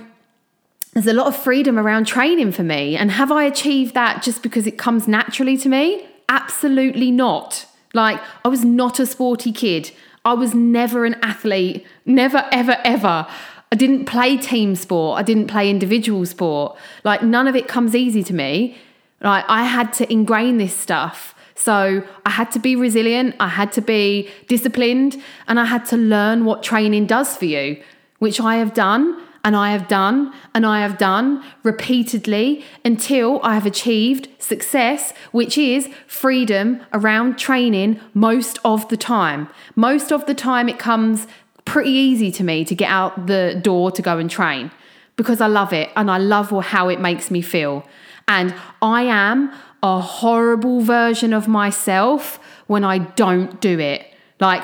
there's 0.96 1.08
a 1.08 1.14
lot 1.14 1.28
of 1.28 1.36
freedom 1.36 1.78
around 1.78 2.06
training 2.08 2.54
for 2.54 2.64
me. 2.64 2.96
And 2.96 3.12
have 3.12 3.30
I 3.30 3.44
achieved 3.44 3.94
that 3.96 4.24
just 4.24 4.42
because 4.42 4.66
it 4.66 4.78
comes 4.78 5.10
naturally 5.10 5.58
to 5.58 5.68
me? 5.68 6.08
Absolutely 6.30 7.12
not. 7.12 7.66
Like, 7.94 8.22
I 8.46 8.48
was 8.48 8.64
not 8.64 8.98
a 9.00 9.06
sporty 9.06 9.52
kid. 9.52 9.92
I 10.24 10.34
was 10.34 10.56
never 10.56 11.04
an 11.04 11.18
athlete, 11.22 11.86
never, 12.06 12.48
ever, 12.50 12.78
ever. 12.86 13.28
I 13.74 13.76
didn't 13.76 14.06
play 14.06 14.38
team 14.38 14.74
sport. 14.76 15.20
I 15.20 15.24
didn't 15.24 15.48
play 15.48 15.70
individual 15.70 16.26
sport. 16.26 16.78
Like, 17.04 17.22
none 17.22 17.48
of 17.50 17.58
it 17.58 17.68
comes 17.68 17.94
easy 17.94 18.24
to 18.24 18.34
me. 18.34 18.78
Like, 19.22 19.44
I 19.50 19.66
had 19.66 19.92
to 19.94 20.12
ingrain 20.12 20.58
this 20.58 20.74
stuff. 20.74 21.36
So, 21.56 22.04
I 22.26 22.30
had 22.30 22.52
to 22.52 22.60
be 22.60 22.78
resilient, 22.78 23.36
I 23.40 23.48
had 23.48 23.72
to 23.74 23.82
be 23.82 24.30
disciplined, 24.48 25.22
and 25.48 25.60
I 25.60 25.66
had 25.66 25.86
to 25.88 25.98
learn 25.98 26.46
what 26.46 26.64
training 26.64 27.06
does 27.06 27.36
for 27.36 27.46
you, 27.46 27.82
which 28.20 28.40
I 28.40 28.58
have 28.58 28.74
done 28.74 29.25
and 29.46 29.56
I 29.56 29.72
have 29.72 29.88
done 29.88 30.34
and 30.56 30.66
I 30.66 30.82
have 30.82 30.98
done 30.98 31.44
repeatedly 31.62 32.66
until 32.84 33.40
I 33.44 33.54
have 33.54 33.68
achieved 33.68 34.28
success, 34.40 35.14
which 35.32 35.56
is 35.56 35.88
freedom 36.08 36.82
around 36.92 37.38
training 37.38 38.00
most 38.16 38.58
of 38.66 38.90
the 38.90 38.98
time. 38.98 39.48
Most 39.76 40.12
of 40.12 40.26
the 40.26 40.34
time, 40.34 40.68
it 40.68 40.80
comes 40.80 41.28
pretty 41.64 41.92
easy 41.92 42.32
to 42.32 42.44
me 42.44 42.66
to 42.66 42.74
get 42.74 42.90
out 42.90 43.28
the 43.28 43.60
door 43.62 43.92
to 43.92 44.02
go 44.02 44.18
and 44.18 44.32
train 44.32 44.72
because 45.16 45.40
I 45.40 45.48
love 45.48 45.72
it 45.72 45.92
and 45.96 46.10
I 46.10 46.18
love 46.18 46.50
how 46.66 46.90
it 46.90 47.00
makes 47.00 47.30
me 47.30 47.44
feel. 47.44 47.88
And 48.28 48.56
I 48.82 49.04
am 49.04 49.54
a 49.84 50.02
horrible 50.02 50.82
version 50.82 51.34
of 51.34 51.48
myself 51.48 52.40
when 52.66 52.84
I 52.84 52.98
don't 52.98 53.62
do 53.62 53.78
it. 53.78 54.08
Like, 54.40 54.64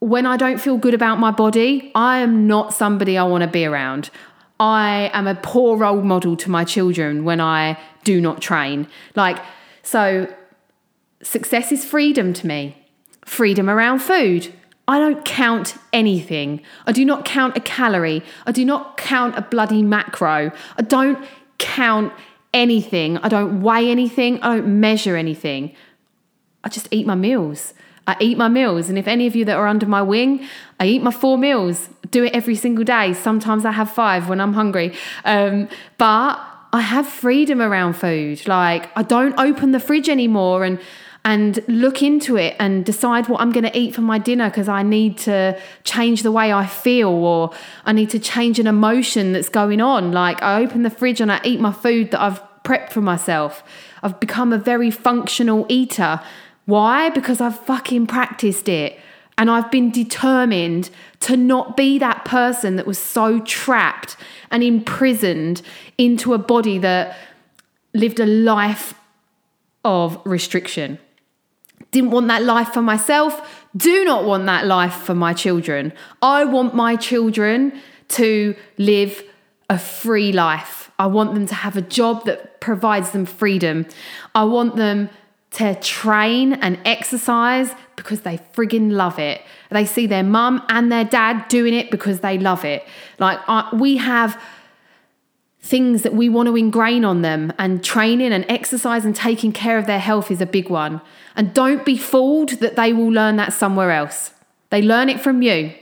when 0.00 0.26
I 0.26 0.36
don't 0.36 0.58
feel 0.58 0.76
good 0.76 0.94
about 0.94 1.18
my 1.18 1.30
body, 1.30 1.90
I 1.94 2.18
am 2.18 2.46
not 2.46 2.72
somebody 2.72 3.18
I 3.18 3.24
want 3.24 3.42
to 3.42 3.48
be 3.48 3.64
around. 3.64 4.10
I 4.60 5.10
am 5.12 5.26
a 5.26 5.34
poor 5.34 5.76
role 5.76 6.02
model 6.02 6.36
to 6.36 6.50
my 6.50 6.64
children 6.64 7.24
when 7.24 7.40
I 7.40 7.78
do 8.04 8.20
not 8.20 8.40
train. 8.40 8.88
Like, 9.14 9.38
so 9.82 10.32
success 11.22 11.72
is 11.72 11.84
freedom 11.84 12.32
to 12.34 12.46
me, 12.46 12.76
freedom 13.24 13.68
around 13.68 14.00
food. 14.00 14.52
I 14.86 14.98
don't 14.98 15.24
count 15.24 15.76
anything. 15.92 16.62
I 16.86 16.92
do 16.92 17.04
not 17.04 17.24
count 17.24 17.56
a 17.56 17.60
calorie. 17.60 18.22
I 18.46 18.52
do 18.52 18.64
not 18.64 18.96
count 18.96 19.36
a 19.36 19.42
bloody 19.42 19.82
macro. 19.82 20.50
I 20.76 20.82
don't 20.82 21.22
count 21.58 22.12
anything. 22.54 23.18
I 23.18 23.28
don't 23.28 23.60
weigh 23.60 23.90
anything. 23.90 24.40
I 24.42 24.56
don't 24.56 24.80
measure 24.80 25.16
anything. 25.16 25.74
I 26.64 26.68
just 26.68 26.88
eat 26.90 27.06
my 27.06 27.14
meals. 27.14 27.74
I 28.08 28.16
eat 28.20 28.38
my 28.38 28.48
meals. 28.48 28.88
And 28.88 28.98
if 28.98 29.06
any 29.06 29.26
of 29.26 29.36
you 29.36 29.44
that 29.44 29.56
are 29.56 29.66
under 29.66 29.86
my 29.86 30.00
wing, 30.00 30.48
I 30.80 30.86
eat 30.86 31.02
my 31.02 31.10
four 31.10 31.36
meals, 31.36 31.90
do 32.10 32.24
it 32.24 32.32
every 32.32 32.56
single 32.56 32.82
day. 32.82 33.12
Sometimes 33.12 33.66
I 33.66 33.72
have 33.72 33.90
five 33.92 34.30
when 34.30 34.40
I'm 34.40 34.54
hungry. 34.54 34.94
Um, 35.26 35.68
but 35.98 36.40
I 36.72 36.80
have 36.80 37.06
freedom 37.06 37.60
around 37.60 37.94
food. 37.94 38.48
Like 38.48 38.90
I 38.96 39.02
don't 39.02 39.38
open 39.38 39.72
the 39.72 39.80
fridge 39.80 40.08
anymore 40.08 40.64
and 40.64 40.80
and 41.24 41.62
look 41.68 42.02
into 42.02 42.36
it 42.36 42.56
and 42.58 42.86
decide 42.86 43.28
what 43.28 43.42
I'm 43.42 43.52
going 43.52 43.64
to 43.64 43.78
eat 43.78 43.94
for 43.94 44.00
my 44.00 44.18
dinner 44.18 44.48
because 44.48 44.68
I 44.68 44.82
need 44.82 45.18
to 45.18 45.60
change 45.84 46.22
the 46.22 46.32
way 46.32 46.52
I 46.52 46.64
feel 46.64 47.10
or 47.10 47.52
I 47.84 47.92
need 47.92 48.08
to 48.10 48.18
change 48.18 48.58
an 48.58 48.66
emotion 48.66 49.32
that's 49.32 49.50
going 49.50 49.82
on. 49.82 50.12
Like 50.12 50.42
I 50.42 50.62
open 50.62 50.84
the 50.84 50.90
fridge 50.90 51.20
and 51.20 51.30
I 51.30 51.40
eat 51.44 51.60
my 51.60 51.72
food 51.72 52.12
that 52.12 52.22
I've 52.22 52.40
prepped 52.62 52.92
for 52.92 53.02
myself. 53.02 53.62
I've 54.02 54.18
become 54.20 54.52
a 54.52 54.58
very 54.58 54.90
functional 54.90 55.66
eater 55.68 56.20
why? 56.68 57.08
Because 57.08 57.40
I've 57.40 57.58
fucking 57.60 58.08
practiced 58.08 58.68
it. 58.68 58.98
And 59.38 59.50
I've 59.50 59.70
been 59.70 59.90
determined 59.90 60.90
to 61.20 61.34
not 61.34 61.78
be 61.78 61.98
that 61.98 62.26
person 62.26 62.76
that 62.76 62.86
was 62.86 62.98
so 62.98 63.40
trapped 63.40 64.18
and 64.50 64.62
imprisoned 64.62 65.62
into 65.96 66.34
a 66.34 66.38
body 66.38 66.76
that 66.76 67.16
lived 67.94 68.20
a 68.20 68.26
life 68.26 68.92
of 69.82 70.20
restriction. 70.26 70.98
Didn't 71.90 72.10
want 72.10 72.28
that 72.28 72.42
life 72.42 72.74
for 72.74 72.82
myself, 72.82 73.64
do 73.74 74.04
not 74.04 74.26
want 74.26 74.44
that 74.44 74.66
life 74.66 74.92
for 74.92 75.14
my 75.14 75.32
children. 75.32 75.94
I 76.20 76.44
want 76.44 76.74
my 76.74 76.96
children 76.96 77.80
to 78.08 78.54
live 78.76 79.22
a 79.70 79.78
free 79.78 80.32
life. 80.32 80.90
I 80.98 81.06
want 81.06 81.32
them 81.32 81.46
to 81.46 81.54
have 81.54 81.78
a 81.78 81.82
job 81.82 82.26
that 82.26 82.60
provides 82.60 83.12
them 83.12 83.24
freedom. 83.24 83.86
I 84.34 84.44
want 84.44 84.76
them 84.76 85.08
to 85.50 85.74
train 85.76 86.52
and 86.52 86.78
exercise 86.84 87.72
because 87.96 88.20
they 88.20 88.38
friggin' 88.52 88.92
love 88.92 89.18
it. 89.18 89.40
They 89.70 89.86
see 89.86 90.06
their 90.06 90.22
mum 90.22 90.62
and 90.68 90.92
their 90.92 91.04
dad 91.04 91.48
doing 91.48 91.74
it 91.74 91.90
because 91.90 92.20
they 92.20 92.38
love 92.38 92.64
it. 92.64 92.84
Like, 93.18 93.40
uh, 93.48 93.68
we 93.72 93.96
have 93.96 94.40
things 95.60 96.02
that 96.02 96.14
we 96.14 96.28
want 96.28 96.46
to 96.46 96.56
ingrain 96.56 97.04
on 97.04 97.22
them, 97.22 97.52
and 97.58 97.84
training 97.84 98.32
and 98.32 98.44
exercise 98.48 99.04
and 99.04 99.14
taking 99.14 99.52
care 99.52 99.78
of 99.78 99.86
their 99.86 99.98
health 99.98 100.30
is 100.30 100.40
a 100.40 100.46
big 100.46 100.70
one. 100.70 101.00
And 101.36 101.52
don't 101.52 101.84
be 101.84 101.96
fooled 101.96 102.50
that 102.60 102.76
they 102.76 102.92
will 102.92 103.10
learn 103.10 103.36
that 103.36 103.52
somewhere 103.52 103.90
else. 103.90 104.32
They 104.70 104.80
learn 104.80 105.08
it 105.08 105.20
from 105.20 105.42
you. 105.42 105.72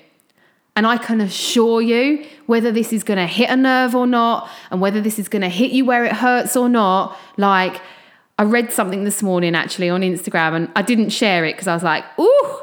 And 0.75 0.87
I 0.87 0.99
can 0.99 1.21
assure 1.21 1.81
you, 1.81 2.27
whether 2.47 2.71
this 2.73 2.93
is 2.93 3.03
going 3.03 3.19
to 3.19 3.27
hit 3.27 3.49
a 3.49 3.57
nerve 3.57 3.95
or 3.95 4.07
not, 4.07 4.49
and 4.71 4.81
whether 4.81 5.01
this 5.01 5.19
is 5.19 5.29
going 5.29 5.43
to 5.43 5.49
hit 5.49 5.71
you 5.71 5.85
where 5.85 6.05
it 6.05 6.13
hurts 6.13 6.57
or 6.57 6.69
not, 6.69 7.17
like, 7.37 7.81
I 8.39 8.43
read 8.43 8.73
something 8.73 9.05
this 9.05 9.23
morning 9.23 9.55
actually 9.55 9.89
on 9.89 10.03
Instagram 10.03 10.55
and 10.55 10.73
I 10.77 10.83
didn't 10.83 11.11
share 11.11 11.45
it 11.45 11.53
because 11.53 11.69
I 11.69 11.75
was 11.75 11.83
like, 11.83 12.05
ooh, 12.19 12.61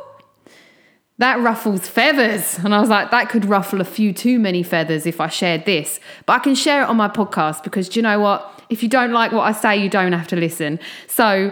that 1.17 1.39
ruffles 1.39 1.87
feathers. 1.87 2.59
And 2.59 2.75
I 2.75 2.79
was 2.79 2.89
like, 2.89 3.09
that 3.11 3.29
could 3.29 3.45
ruffle 3.45 3.81
a 3.81 3.85
few 3.85 4.13
too 4.13 4.39
many 4.39 4.61
feathers 4.61 5.05
if 5.05 5.19
I 5.19 5.29
shared 5.29 5.65
this. 5.65 5.99
But 6.25 6.33
I 6.33 6.39
can 6.39 6.53
share 6.53 6.83
it 6.83 6.89
on 6.89 6.97
my 6.97 7.07
podcast 7.07 7.63
because 7.63 7.89
do 7.89 7.99
you 7.99 8.03
know 8.03 8.19
what? 8.19 8.61
If 8.69 8.83
you 8.83 8.89
don't 8.89 9.11
like 9.11 9.31
what 9.31 9.41
I 9.41 9.51
say, 9.51 9.77
you 9.77 9.89
don't 9.89 10.13
have 10.13 10.27
to 10.27 10.35
listen. 10.35 10.79
So, 11.07 11.51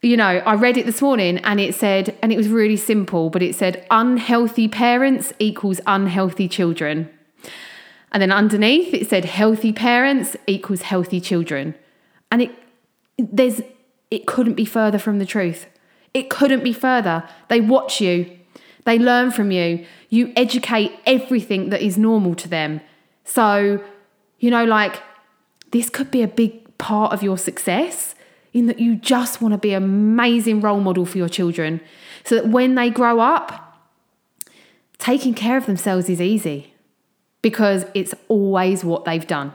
you 0.00 0.16
know, 0.16 0.38
I 0.38 0.54
read 0.54 0.78
it 0.78 0.86
this 0.86 1.02
morning 1.02 1.38
and 1.38 1.60
it 1.60 1.74
said, 1.74 2.16
and 2.22 2.32
it 2.32 2.36
was 2.36 2.48
really 2.48 2.76
simple, 2.76 3.28
but 3.28 3.42
it 3.42 3.54
said, 3.54 3.86
unhealthy 3.90 4.66
parents 4.66 5.32
equals 5.38 5.80
unhealthy 5.86 6.48
children. 6.48 7.10
And 8.12 8.20
then 8.20 8.32
underneath 8.32 8.92
it 8.94 9.08
said, 9.08 9.24
healthy 9.26 9.72
parents 9.72 10.36
equals 10.46 10.82
healthy 10.82 11.20
children. 11.20 11.74
And 12.30 12.42
it 12.42 12.50
there's 13.18 13.60
it 14.10 14.26
couldn't 14.26 14.54
be 14.54 14.64
further 14.64 14.98
from 14.98 15.18
the 15.18 15.26
truth. 15.26 15.66
It 16.12 16.28
couldn't 16.28 16.62
be 16.62 16.72
further. 16.72 17.26
They 17.48 17.60
watch 17.60 18.00
you. 18.00 18.30
They 18.84 18.98
learn 18.98 19.30
from 19.30 19.50
you. 19.50 19.86
You 20.10 20.32
educate 20.36 20.92
everything 21.06 21.70
that 21.70 21.80
is 21.80 21.96
normal 21.96 22.34
to 22.34 22.48
them. 22.48 22.82
So, 23.24 23.82
you 24.38 24.50
know, 24.50 24.64
like 24.64 25.02
this 25.70 25.88
could 25.88 26.10
be 26.10 26.22
a 26.22 26.28
big 26.28 26.76
part 26.76 27.12
of 27.12 27.22
your 27.22 27.38
success 27.38 28.14
in 28.52 28.66
that 28.66 28.78
you 28.78 28.96
just 28.96 29.40
want 29.40 29.52
to 29.52 29.58
be 29.58 29.72
an 29.72 29.82
amazing 29.82 30.60
role 30.60 30.80
model 30.80 31.06
for 31.06 31.16
your 31.16 31.28
children 31.28 31.80
so 32.24 32.34
that 32.34 32.48
when 32.48 32.74
they 32.74 32.90
grow 32.90 33.20
up, 33.20 33.88
taking 34.98 35.32
care 35.32 35.56
of 35.56 35.66
themselves 35.66 36.08
is 36.08 36.20
easy 36.20 36.74
because 37.40 37.86
it's 37.94 38.14
always 38.28 38.84
what 38.84 39.04
they've 39.04 39.26
done. 39.26 39.52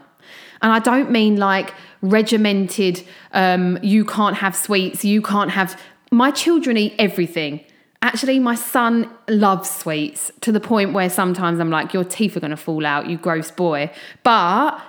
And 0.62 0.72
I 0.72 0.80
don't 0.80 1.12
mean 1.12 1.38
like 1.38 1.74
regimented, 2.10 3.04
um, 3.32 3.80
you 3.82 4.06
can't 4.06 4.38
have 4.38 4.56
sweets, 4.56 5.04
you 5.06 5.22
can't 5.22 5.52
have. 5.52 5.80
My 6.12 6.32
children 6.32 6.78
eat 6.78 6.96
everything. 6.98 7.62
Actually, 8.02 8.40
my 8.40 8.56
son 8.56 9.10
loves 9.28 9.70
sweets 9.70 10.32
to 10.42 10.52
the 10.52 10.60
point 10.60 10.94
where 10.94 11.10
sometimes 11.10 11.60
I'm 11.60 11.72
like, 11.72 11.94
your 11.94 12.04
teeth 12.04 12.38
are 12.38 12.40
going 12.40 12.52
to 12.52 12.58
fall 12.58 12.86
out, 12.86 13.08
you 13.08 13.18
gross 13.18 13.50
boy. 13.50 13.92
But 14.24 14.80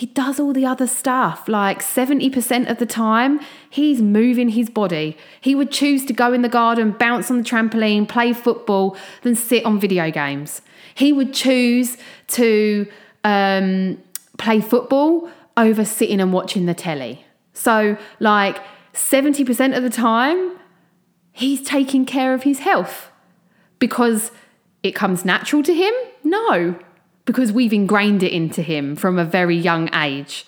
he 0.00 0.06
does 0.06 0.40
all 0.40 0.54
the 0.54 0.64
other 0.64 0.86
stuff. 0.86 1.46
Like 1.46 1.80
70% 1.80 2.70
of 2.70 2.78
the 2.78 2.86
time, 2.86 3.38
he's 3.68 4.00
moving 4.00 4.50
his 4.50 4.70
body. 4.70 5.16
He 5.42 5.54
would 5.54 5.70
choose 5.70 6.06
to 6.06 6.14
go 6.14 6.32
in 6.32 6.40
the 6.40 6.48
garden, 6.48 6.92
bounce 6.92 7.30
on 7.30 7.36
the 7.36 7.44
trampoline, 7.44 8.08
play 8.08 8.32
football, 8.32 8.96
than 9.20 9.34
sit 9.34 9.64
on 9.66 9.78
video 9.78 10.10
games. 10.10 10.62
He 10.94 11.12
would 11.12 11.34
choose 11.34 11.98
to 12.28 12.86
um, 13.24 14.02
play 14.38 14.60
football 14.62 15.30
over 15.60 15.84
sitting 15.84 16.20
and 16.20 16.32
watching 16.32 16.66
the 16.66 16.74
telly. 16.74 17.24
So, 17.52 17.96
like 18.18 18.58
70% 18.94 19.76
of 19.76 19.82
the 19.82 19.90
time, 19.90 20.56
he's 21.32 21.62
taking 21.62 22.04
care 22.06 22.34
of 22.34 22.42
his 22.42 22.60
health 22.60 23.10
because 23.78 24.32
it 24.82 24.92
comes 24.92 25.24
natural 25.24 25.62
to 25.62 25.74
him? 25.74 25.92
No, 26.24 26.78
because 27.24 27.52
we've 27.52 27.72
ingrained 27.72 28.22
it 28.22 28.32
into 28.32 28.62
him 28.62 28.96
from 28.96 29.18
a 29.18 29.24
very 29.24 29.56
young 29.56 29.94
age. 29.94 30.46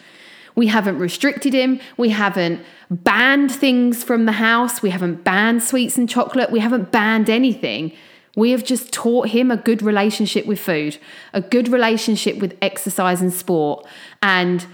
We 0.55 0.67
haven't 0.67 0.99
restricted 0.99 1.53
him. 1.55 1.81
We 1.97 2.11
haven't 2.11 2.65
banned 2.91 3.53
things 3.53 4.05
from 4.05 4.27
the 4.27 4.33
house. 4.33 4.83
We 4.83 4.91
haven't 4.91 5.25
banned 5.25 5.63
sweets 5.63 5.97
and 5.97 6.09
chocolate. 6.09 6.51
We 6.51 6.61
haven't 6.61 6.93
banned 6.93 7.31
anything. 7.31 7.93
We 8.37 8.51
have 8.51 8.65
just 8.65 8.93
taught 8.93 9.29
him 9.29 9.51
a 9.51 9.57
good 9.57 9.83
relationship 9.83 10.47
with 10.47 10.59
food, 10.59 10.99
a 11.33 11.41
good 11.41 11.69
relationship 11.69 12.39
with 12.39 12.57
exercise 12.63 13.21
and 13.21 13.33
sport. 13.33 13.87
And 14.23 14.67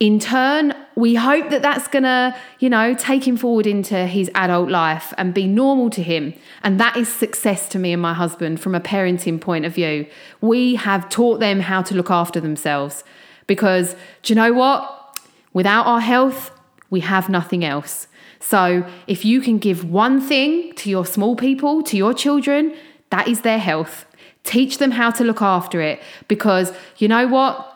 in 0.00 0.20
turn, 0.20 0.74
we 0.94 1.16
hope 1.16 1.50
that 1.50 1.60
that's 1.60 1.88
going 1.88 2.04
to, 2.04 2.36
you 2.60 2.70
know, 2.70 2.94
take 2.94 3.26
him 3.26 3.36
forward 3.36 3.66
into 3.66 4.06
his 4.06 4.30
adult 4.34 4.70
life 4.70 5.12
and 5.18 5.34
be 5.34 5.48
normal 5.48 5.90
to 5.90 6.02
him. 6.02 6.34
And 6.62 6.78
that 6.78 6.96
is 6.96 7.08
success 7.08 7.68
to 7.70 7.80
me 7.80 7.92
and 7.92 8.00
my 8.00 8.14
husband 8.14 8.60
from 8.60 8.76
a 8.76 8.80
parenting 8.80 9.40
point 9.40 9.64
of 9.64 9.74
view. 9.74 10.06
We 10.40 10.76
have 10.76 11.08
taught 11.08 11.40
them 11.40 11.60
how 11.60 11.82
to 11.82 11.96
look 11.96 12.10
after 12.10 12.40
themselves 12.40 13.02
because 13.48 13.94
do 14.22 14.32
you 14.32 14.36
know 14.36 14.52
what? 14.52 15.18
Without 15.52 15.86
our 15.86 16.00
health, 16.00 16.52
we 16.90 17.00
have 17.00 17.28
nothing 17.28 17.64
else. 17.64 18.06
So 18.38 18.86
if 19.08 19.24
you 19.24 19.40
can 19.40 19.58
give 19.58 19.84
one 19.84 20.20
thing 20.20 20.74
to 20.76 20.90
your 20.90 21.06
small 21.06 21.34
people, 21.34 21.82
to 21.82 21.96
your 21.96 22.14
children, 22.14 22.76
that 23.10 23.26
is 23.26 23.40
their 23.40 23.58
health. 23.58 24.04
Teach 24.44 24.78
them 24.78 24.92
how 24.92 25.10
to 25.10 25.24
look 25.24 25.42
after 25.42 25.80
it 25.80 26.00
because 26.28 26.72
you 26.98 27.08
know 27.08 27.26
what? 27.26 27.74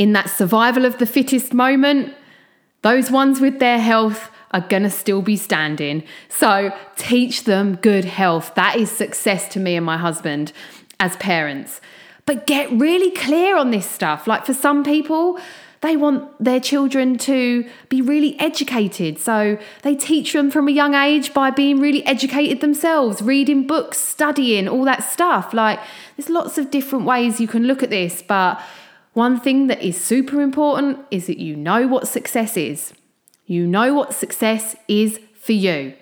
In 0.00 0.14
that 0.14 0.30
survival 0.30 0.86
of 0.86 0.96
the 0.96 1.04
fittest 1.04 1.52
moment, 1.52 2.14
those 2.80 3.10
ones 3.10 3.38
with 3.38 3.58
their 3.58 3.78
health 3.78 4.30
are 4.52 4.62
going 4.62 4.82
to 4.82 4.90
still 4.90 5.20
be 5.20 5.36
standing. 5.36 6.02
So 6.30 6.74
teach 6.96 7.44
them 7.44 7.76
good 7.76 8.06
health. 8.06 8.54
That 8.54 8.76
is 8.76 8.90
success 8.90 9.46
to 9.48 9.60
me 9.60 9.76
and 9.76 9.84
my 9.84 9.98
husband 9.98 10.54
as 10.98 11.16
parents. 11.16 11.82
But 12.24 12.46
get 12.46 12.72
really 12.72 13.10
clear 13.10 13.58
on 13.58 13.72
this 13.72 13.84
stuff. 13.84 14.26
Like 14.26 14.46
for 14.46 14.54
some 14.54 14.84
people, 14.84 15.38
they 15.82 15.96
want 15.96 16.32
their 16.42 16.60
children 16.60 17.18
to 17.18 17.68
be 17.90 18.00
really 18.00 18.40
educated. 18.40 19.18
So 19.18 19.58
they 19.82 19.94
teach 19.94 20.32
them 20.32 20.50
from 20.50 20.66
a 20.66 20.72
young 20.72 20.94
age 20.94 21.34
by 21.34 21.50
being 21.50 21.78
really 21.78 22.06
educated 22.06 22.62
themselves, 22.62 23.20
reading 23.20 23.66
books, 23.66 23.98
studying, 23.98 24.66
all 24.66 24.84
that 24.84 25.04
stuff. 25.04 25.52
Like 25.52 25.78
there's 26.16 26.30
lots 26.30 26.56
of 26.56 26.70
different 26.70 27.04
ways 27.04 27.38
you 27.38 27.48
can 27.48 27.64
look 27.64 27.82
at 27.82 27.90
this, 27.90 28.22
but 28.22 28.62
one 29.12 29.40
thing 29.40 29.66
that 29.66 29.82
is 29.82 30.00
super 30.00 30.40
important 30.40 31.00
is 31.10 31.26
that 31.26 31.38
you 31.38 31.56
know 31.56 31.86
what 31.86 32.06
success 32.06 32.56
is. 32.56 32.92
You 33.46 33.66
know 33.66 33.94
what 33.94 34.14
success 34.14 34.76
is 34.86 35.20
for 35.34 35.52
you. 35.52 35.94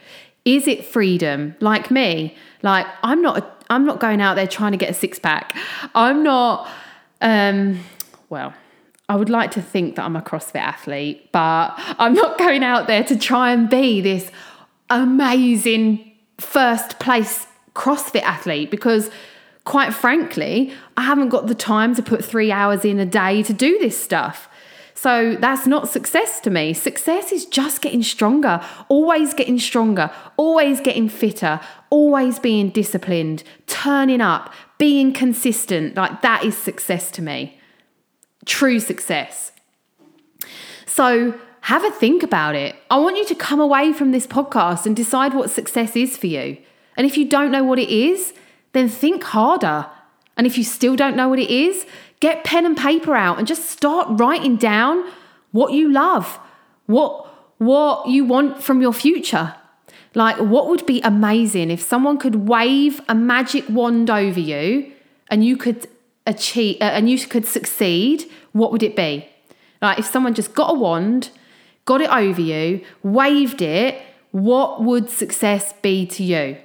Is 0.45 0.69
it 0.69 0.85
freedom? 0.85 1.57
Like 1.61 1.91
me, 1.91 2.37
like 2.63 2.87
I'm 3.03 3.23
not 3.23 3.65
I'm 3.71 3.85
not 3.85 4.01
going 4.01 4.21
out 4.21 4.35
there 4.35 4.47
trying 4.47 4.73
to 4.73 4.79
get 4.79 4.91
a 4.91 4.95
six 4.95 5.19
pack. 5.19 5.57
I'm 5.95 6.23
not 6.23 6.69
um 7.21 7.81
well, 8.29 8.53
I 9.09 9.17
would 9.17 9.31
like 9.31 9.51
to 9.53 9.63
think 9.63 9.97
that 9.97 10.05
I'm 10.05 10.17
a 10.17 10.21
CrossFit 10.21 10.61
athlete, 10.61 11.33
but 11.33 11.73
I'm 11.99 12.13
not 12.13 12.37
going 12.39 12.63
out 12.63 12.87
there 12.87 13.03
to 13.05 13.19
try 13.19 13.53
and 13.53 13.71
be 13.71 14.03
this 14.03 14.31
amazing 14.91 16.13
first 16.37 16.99
place 16.99 17.47
CrossFit 17.75 18.23
athlete 18.23 18.71
because 18.71 19.11
quite 19.69 19.93
frankly, 19.93 20.73
I 20.97 21.03
haven't 21.03 21.29
got 21.29 21.47
the 21.47 21.55
time 21.55 21.95
to 21.97 22.03
put 22.03 22.25
three 22.25 22.51
hours 22.51 22.87
in 22.87 22.99
a 22.99 23.05
day 23.05 23.43
to 23.43 23.53
do 23.53 23.79
this 23.79 24.03
stuff. 24.03 24.49
So 24.95 25.37
that's 25.39 25.67
not 25.67 25.91
success 25.91 26.41
to 26.41 26.51
me. 26.51 26.73
Success 26.73 27.33
is 27.33 27.45
just 27.45 27.83
getting 27.83 28.03
stronger, 28.03 28.65
always 28.89 29.35
getting 29.35 29.59
stronger, 29.59 30.11
always 30.39 30.81
getting 30.81 31.11
fitter, 31.11 31.61
always 31.91 32.39
being 32.39 32.71
disciplined, 32.71 33.45
turning 33.67 34.23
up, 34.23 34.55
being 34.79 35.13
consistent. 35.13 35.97
Like 35.97 36.23
that 36.23 36.45
is 36.45 36.57
success 36.57 37.11
to 37.11 37.23
me. 37.23 37.61
True 38.47 38.81
success. 38.81 39.53
So 40.87 41.39
have 41.61 41.85
a 41.85 41.91
think 41.91 42.23
about 42.23 42.55
it. 42.55 42.75
I 42.91 42.99
want 43.01 43.19
you 43.19 43.27
to 43.27 43.35
come 43.35 43.61
away 43.61 43.93
from 43.93 44.13
this 44.13 44.27
podcast 44.27 44.87
and 44.87 44.97
decide 44.97 45.35
what 45.35 45.51
success 45.51 45.95
is 45.95 46.17
for 46.17 46.27
you. 46.27 46.57
And 46.97 47.07
if 47.07 47.19
you 47.19 47.29
don't 47.29 47.53
know 47.53 47.65
what 47.65 47.79
it 47.79 47.91
is, 47.91 48.33
then 48.73 48.89
think 48.89 49.23
harder. 49.23 49.87
And 50.37 50.47
if 50.47 50.57
you 50.57 50.65
still 50.65 50.97
don't 50.97 51.17
know 51.17 51.29
what 51.29 51.39
it 51.39 51.51
is, 51.51 51.87
get 52.21 52.45
pen 52.45 52.67
and 52.67 52.77
paper 52.77 53.15
out 53.15 53.39
and 53.39 53.47
just 53.47 53.71
start 53.71 54.07
writing 54.11 54.57
down 54.57 55.11
what 55.53 55.73
you 55.73 55.91
love, 55.91 56.39
what 56.87 57.27
what 57.59 58.09
you 58.09 58.25
want 58.25 58.63
from 58.63 58.81
your 58.81 58.93
future. 58.93 59.55
Like 60.15 60.39
what 60.39 60.69
would 60.69 60.87
be 60.87 61.01
amazing 61.03 61.71
if 61.71 61.83
someone 61.83 62.19
could 62.19 62.49
wave 62.49 63.01
a 63.09 63.15
magic 63.15 63.69
wand 63.69 64.11
over 64.11 64.41
you 64.41 64.93
and 65.29 65.45
you 65.45 65.57
could 65.57 65.89
achieve 66.27 66.77
uh, 66.81 66.85
and 66.85 67.11
you 67.11 67.19
could 67.19 67.47
succeed, 67.47 68.25
what 68.53 68.71
would 68.73 68.83
it 68.83 68.95
be? 68.95 69.29
Like 69.83 69.99
if 69.99 70.07
someone 70.07 70.35
just 70.35 70.55
got 70.55 70.71
a 70.71 70.79
wand, 70.79 71.31
got 71.85 72.01
it 72.01 72.11
over 72.11 72.41
you, 72.41 72.85
waved 73.03 73.61
it, 73.61 74.03
what 74.31 74.83
would 74.83 75.11
success 75.11 75.73
be 75.83 76.07
to 76.07 76.23
you? 76.23 76.59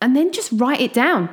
And 0.00 0.14
then 0.14 0.32
just 0.32 0.50
write 0.52 0.80
it 0.80 0.92
down. 0.92 1.28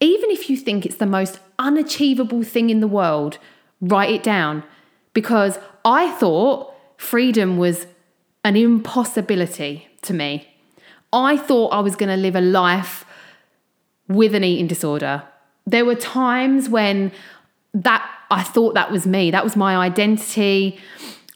Even 0.00 0.30
if 0.30 0.50
you 0.50 0.56
think 0.56 0.84
it's 0.84 0.96
the 0.96 1.06
most 1.06 1.38
unachievable 1.58 2.42
thing 2.42 2.70
in 2.70 2.80
the 2.80 2.88
world, 2.88 3.38
write 3.80 4.10
it 4.10 4.22
down. 4.22 4.62
Because 5.12 5.58
I 5.84 6.10
thought 6.12 6.72
freedom 6.96 7.56
was 7.56 7.86
an 8.44 8.56
impossibility 8.56 9.88
to 10.02 10.12
me. 10.14 10.46
I 11.12 11.36
thought 11.36 11.68
I 11.68 11.80
was 11.80 11.96
going 11.96 12.10
to 12.10 12.16
live 12.16 12.36
a 12.36 12.40
life 12.40 13.04
with 14.08 14.34
an 14.34 14.44
eating 14.44 14.66
disorder. 14.66 15.22
There 15.66 15.84
were 15.84 15.94
times 15.94 16.68
when 16.68 17.12
that 17.74 18.08
I 18.30 18.42
thought 18.42 18.74
that 18.74 18.90
was 18.90 19.06
me, 19.06 19.30
that 19.30 19.44
was 19.44 19.56
my 19.56 19.76
identity. 19.76 20.78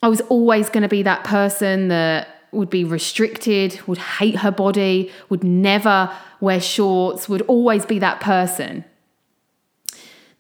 I 0.03 0.09
was 0.09 0.21
always 0.23 0.71
going 0.71 0.83
to 0.83 0.89
be 0.89 1.03
that 1.03 1.25
person 1.25 1.89
that 1.89 2.40
would 2.53 2.71
be 2.71 2.85
restricted, 2.85 3.81
would 3.87 3.99
hate 3.99 4.37
her 4.37 4.51
body, 4.51 5.11
would 5.29 5.45
never 5.45 6.11
wear 6.41 6.61
shorts, 6.61 7.29
would 7.29 7.43
always 7.43 7.87
be 7.87 7.99
that 7.99 8.21
person 8.21 8.85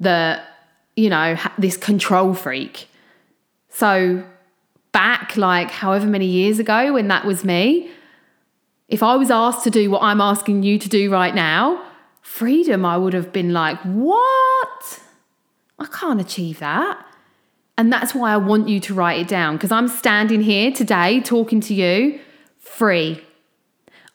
that, 0.00 0.44
you 0.96 1.10
know, 1.10 1.36
this 1.58 1.76
control 1.76 2.34
freak. 2.34 2.88
So, 3.68 4.24
back 4.92 5.36
like 5.36 5.70
however 5.70 6.06
many 6.06 6.26
years 6.26 6.58
ago 6.58 6.94
when 6.94 7.08
that 7.08 7.24
was 7.24 7.44
me, 7.44 7.90
if 8.88 9.02
I 9.02 9.14
was 9.16 9.30
asked 9.30 9.62
to 9.64 9.70
do 9.70 9.88
what 9.88 10.02
I'm 10.02 10.20
asking 10.20 10.64
you 10.64 10.78
to 10.78 10.88
do 10.88 11.12
right 11.12 11.34
now, 11.34 11.84
freedom, 12.22 12.84
I 12.84 12.96
would 12.96 13.12
have 13.12 13.32
been 13.32 13.52
like, 13.52 13.78
what? 13.82 15.00
I 15.78 15.86
can't 15.86 16.20
achieve 16.20 16.58
that. 16.58 17.06
And 17.80 17.90
that's 17.90 18.14
why 18.14 18.34
I 18.34 18.36
want 18.36 18.68
you 18.68 18.78
to 18.78 18.92
write 18.92 19.20
it 19.20 19.26
down 19.26 19.56
because 19.56 19.72
I'm 19.72 19.88
standing 19.88 20.42
here 20.42 20.70
today 20.70 21.18
talking 21.22 21.62
to 21.62 21.72
you 21.72 22.20
free. 22.58 23.24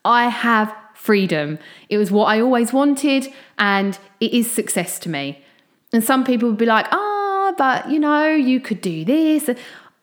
I 0.06 0.30
have 0.30 0.72
freedom. 0.94 1.58
It 1.90 1.98
was 1.98 2.12
what 2.12 2.26
I 2.26 2.42
always 2.42 2.72
wanted 2.72 3.28
and 3.58 3.98
it 4.20 4.34
is 4.34 4.52
success 4.52 5.00
to 5.00 5.10
me. 5.10 5.44
And 5.92 6.04
some 6.04 6.24
people 6.24 6.50
would 6.50 6.60
be 6.60 6.68
like, 6.68 6.86
ah, 6.92 6.94
oh, 6.94 7.56
but 7.58 7.90
you 7.90 8.00
know, 8.00 8.28
you 8.36 8.60
could 8.60 8.82
do 8.82 9.04
this. 9.04 9.50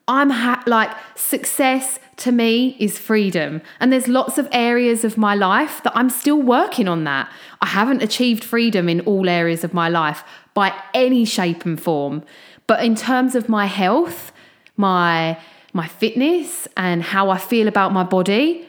I'm 0.08 0.30
ha- 0.30 0.64
like, 0.66 0.90
success 1.14 2.00
to 2.16 2.32
me 2.32 2.76
is 2.80 2.98
freedom. 2.98 3.62
And 3.78 3.92
there's 3.92 4.08
lots 4.08 4.38
of 4.38 4.48
areas 4.50 5.04
of 5.04 5.16
my 5.16 5.36
life 5.36 5.84
that 5.84 5.96
I'm 5.96 6.10
still 6.10 6.42
working 6.42 6.88
on 6.88 7.04
that. 7.04 7.30
I 7.60 7.66
haven't 7.66 8.02
achieved 8.02 8.42
freedom 8.42 8.88
in 8.88 9.02
all 9.02 9.28
areas 9.28 9.62
of 9.62 9.72
my 9.72 9.88
life 9.88 10.24
by 10.52 10.74
any 10.94 11.24
shape 11.24 11.64
and 11.64 11.80
form. 11.80 12.24
But 12.66 12.84
in 12.84 12.94
terms 12.94 13.34
of 13.34 13.48
my 13.48 13.66
health, 13.66 14.32
my 14.76 15.38
my 15.72 15.88
fitness 15.88 16.68
and 16.76 17.02
how 17.02 17.30
I 17.30 17.38
feel 17.38 17.66
about 17.66 17.92
my 17.92 18.04
body, 18.04 18.66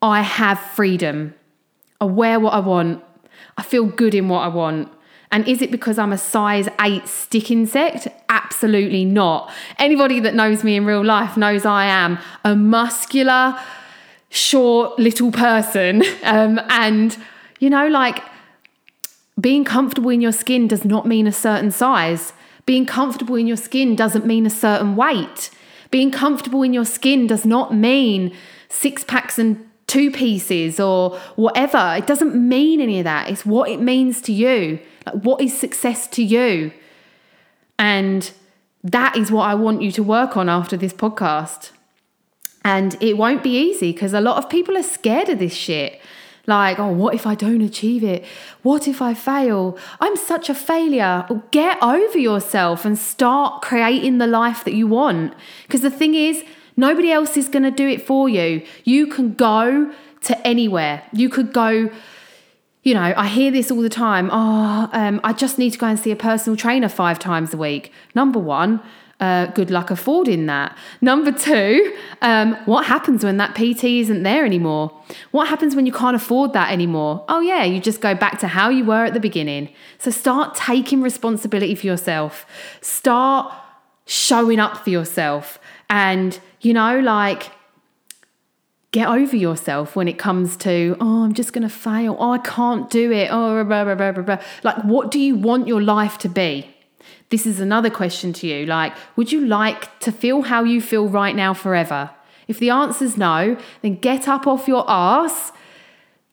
I 0.00 0.22
have 0.22 0.58
freedom. 0.58 1.34
I 2.00 2.06
wear 2.06 2.40
what 2.40 2.54
I 2.54 2.60
want. 2.60 3.04
I 3.58 3.62
feel 3.62 3.84
good 3.84 4.14
in 4.14 4.28
what 4.28 4.40
I 4.40 4.48
want. 4.48 4.90
And 5.32 5.46
is 5.46 5.62
it 5.62 5.70
because 5.70 5.98
I'm 5.98 6.12
a 6.12 6.18
size 6.18 6.68
8 6.80 7.06
stick 7.06 7.50
insect? 7.50 8.08
Absolutely 8.28 9.04
not. 9.04 9.52
Anybody 9.78 10.18
that 10.20 10.34
knows 10.34 10.64
me 10.64 10.76
in 10.76 10.84
real 10.84 11.04
life 11.04 11.36
knows 11.36 11.64
I 11.64 11.84
am 11.84 12.18
a 12.44 12.56
muscular, 12.56 13.58
short 14.30 14.98
little 14.98 15.30
person. 15.30 16.02
Um, 16.22 16.60
and, 16.68 17.16
you 17.58 17.70
know, 17.70 17.88
like 17.88 18.22
being 19.40 19.64
comfortable 19.64 20.10
in 20.10 20.20
your 20.20 20.32
skin 20.32 20.68
does 20.68 20.84
not 20.84 21.06
mean 21.06 21.26
a 21.26 21.32
certain 21.32 21.70
size. 21.70 22.32
Being 22.70 22.86
comfortable 22.86 23.34
in 23.34 23.48
your 23.48 23.56
skin 23.56 23.96
doesn't 23.96 24.24
mean 24.24 24.46
a 24.46 24.48
certain 24.48 24.94
weight. 24.94 25.50
Being 25.90 26.12
comfortable 26.12 26.62
in 26.62 26.72
your 26.72 26.84
skin 26.84 27.26
does 27.26 27.44
not 27.44 27.74
mean 27.74 28.32
six 28.68 29.02
packs 29.02 29.40
and 29.40 29.68
two 29.88 30.12
pieces 30.12 30.78
or 30.78 31.18
whatever. 31.34 31.96
It 31.98 32.06
doesn't 32.06 32.36
mean 32.36 32.80
any 32.80 33.00
of 33.00 33.04
that. 33.06 33.28
It's 33.28 33.44
what 33.44 33.70
it 33.70 33.80
means 33.80 34.22
to 34.22 34.32
you. 34.32 34.78
Like, 35.04 35.16
what 35.16 35.40
is 35.40 35.58
success 35.58 36.06
to 36.10 36.22
you? 36.22 36.70
And 37.76 38.30
that 38.84 39.16
is 39.16 39.32
what 39.32 39.48
I 39.48 39.56
want 39.56 39.82
you 39.82 39.90
to 39.90 40.02
work 40.04 40.36
on 40.36 40.48
after 40.48 40.76
this 40.76 40.92
podcast. 40.92 41.72
And 42.64 42.96
it 43.02 43.18
won't 43.18 43.42
be 43.42 43.58
easy 43.58 43.90
because 43.90 44.12
a 44.12 44.20
lot 44.20 44.36
of 44.36 44.48
people 44.48 44.76
are 44.78 44.84
scared 44.84 45.28
of 45.28 45.40
this 45.40 45.54
shit. 45.54 46.00
Like, 46.50 46.80
oh, 46.80 46.90
what 46.90 47.14
if 47.14 47.26
I 47.26 47.36
don't 47.36 47.62
achieve 47.62 48.02
it? 48.02 48.24
What 48.62 48.88
if 48.88 49.00
I 49.00 49.14
fail? 49.14 49.78
I'm 50.00 50.16
such 50.16 50.50
a 50.50 50.54
failure. 50.54 51.24
Get 51.52 51.80
over 51.80 52.18
yourself 52.18 52.84
and 52.84 52.98
start 52.98 53.62
creating 53.62 54.18
the 54.18 54.26
life 54.26 54.64
that 54.64 54.74
you 54.74 54.88
want. 54.88 55.32
Because 55.62 55.82
the 55.82 55.92
thing 56.00 56.14
is, 56.16 56.42
nobody 56.76 57.12
else 57.12 57.36
is 57.36 57.48
going 57.48 57.62
to 57.62 57.70
do 57.70 57.86
it 57.86 58.04
for 58.04 58.28
you. 58.28 58.66
You 58.84 59.06
can 59.06 59.34
go 59.34 59.92
to 60.22 60.46
anywhere. 60.46 61.04
You 61.12 61.28
could 61.28 61.52
go, 61.52 61.88
you 62.82 62.94
know, 62.94 63.14
I 63.16 63.28
hear 63.28 63.52
this 63.52 63.70
all 63.70 63.82
the 63.82 63.88
time. 64.06 64.28
Oh, 64.32 64.90
um, 64.92 65.20
I 65.22 65.32
just 65.32 65.56
need 65.56 65.70
to 65.70 65.78
go 65.78 65.86
and 65.86 65.98
see 65.98 66.10
a 66.10 66.16
personal 66.16 66.56
trainer 66.56 66.88
five 66.88 67.20
times 67.20 67.54
a 67.54 67.56
week. 67.56 67.92
Number 68.14 68.40
one, 68.40 68.80
uh, 69.20 69.46
good 69.46 69.70
luck 69.70 69.90
affording 69.90 70.46
that. 70.46 70.76
Number 71.00 71.30
two, 71.30 71.96
um, 72.22 72.56
what 72.64 72.86
happens 72.86 73.22
when 73.22 73.36
that 73.36 73.54
PT 73.54 73.84
isn't 73.84 74.22
there 74.22 74.46
anymore? 74.46 74.90
What 75.30 75.48
happens 75.48 75.76
when 75.76 75.84
you 75.84 75.92
can't 75.92 76.16
afford 76.16 76.54
that 76.54 76.72
anymore? 76.72 77.24
Oh, 77.28 77.40
yeah, 77.40 77.64
you 77.64 77.80
just 77.80 78.00
go 78.00 78.14
back 78.14 78.38
to 78.40 78.48
how 78.48 78.70
you 78.70 78.84
were 78.84 79.04
at 79.04 79.12
the 79.12 79.20
beginning. 79.20 79.68
So 79.98 80.10
start 80.10 80.54
taking 80.54 81.02
responsibility 81.02 81.74
for 81.74 81.86
yourself, 81.86 82.46
start 82.80 83.52
showing 84.06 84.58
up 84.58 84.78
for 84.78 84.90
yourself, 84.90 85.60
and, 85.90 86.40
you 86.62 86.72
know, 86.72 86.98
like, 86.98 87.50
get 88.92 89.06
over 89.06 89.36
yourself 89.36 89.94
when 89.94 90.08
it 90.08 90.18
comes 90.18 90.56
to 90.56 90.96
oh 90.98 91.22
i'm 91.22 91.32
just 91.32 91.52
going 91.52 91.62
to 91.62 91.68
fail 91.68 92.16
oh 92.18 92.32
i 92.32 92.38
can't 92.38 92.90
do 92.90 93.12
it 93.12 93.28
oh 93.30 93.62
blah, 93.62 93.84
blah, 93.84 94.10
blah, 94.10 94.42
like 94.64 94.82
what 94.82 95.12
do 95.12 95.20
you 95.20 95.36
want 95.36 95.68
your 95.68 95.80
life 95.80 96.18
to 96.18 96.28
be 96.28 96.68
this 97.30 97.46
is 97.46 97.60
another 97.60 97.90
question 97.90 98.32
to 98.34 98.46
you 98.46 98.66
like, 98.66 98.92
would 99.16 99.32
you 99.32 99.46
like 99.46 99.98
to 100.00 100.12
feel 100.12 100.42
how 100.42 100.64
you 100.64 100.80
feel 100.80 101.08
right 101.08 101.34
now 101.34 101.54
forever? 101.54 102.10
If 102.48 102.58
the 102.58 102.70
answer 102.70 103.04
is 103.04 103.16
no, 103.16 103.56
then 103.82 103.96
get 103.96 104.26
up 104.26 104.46
off 104.46 104.66
your 104.66 104.84
ass, 104.88 105.52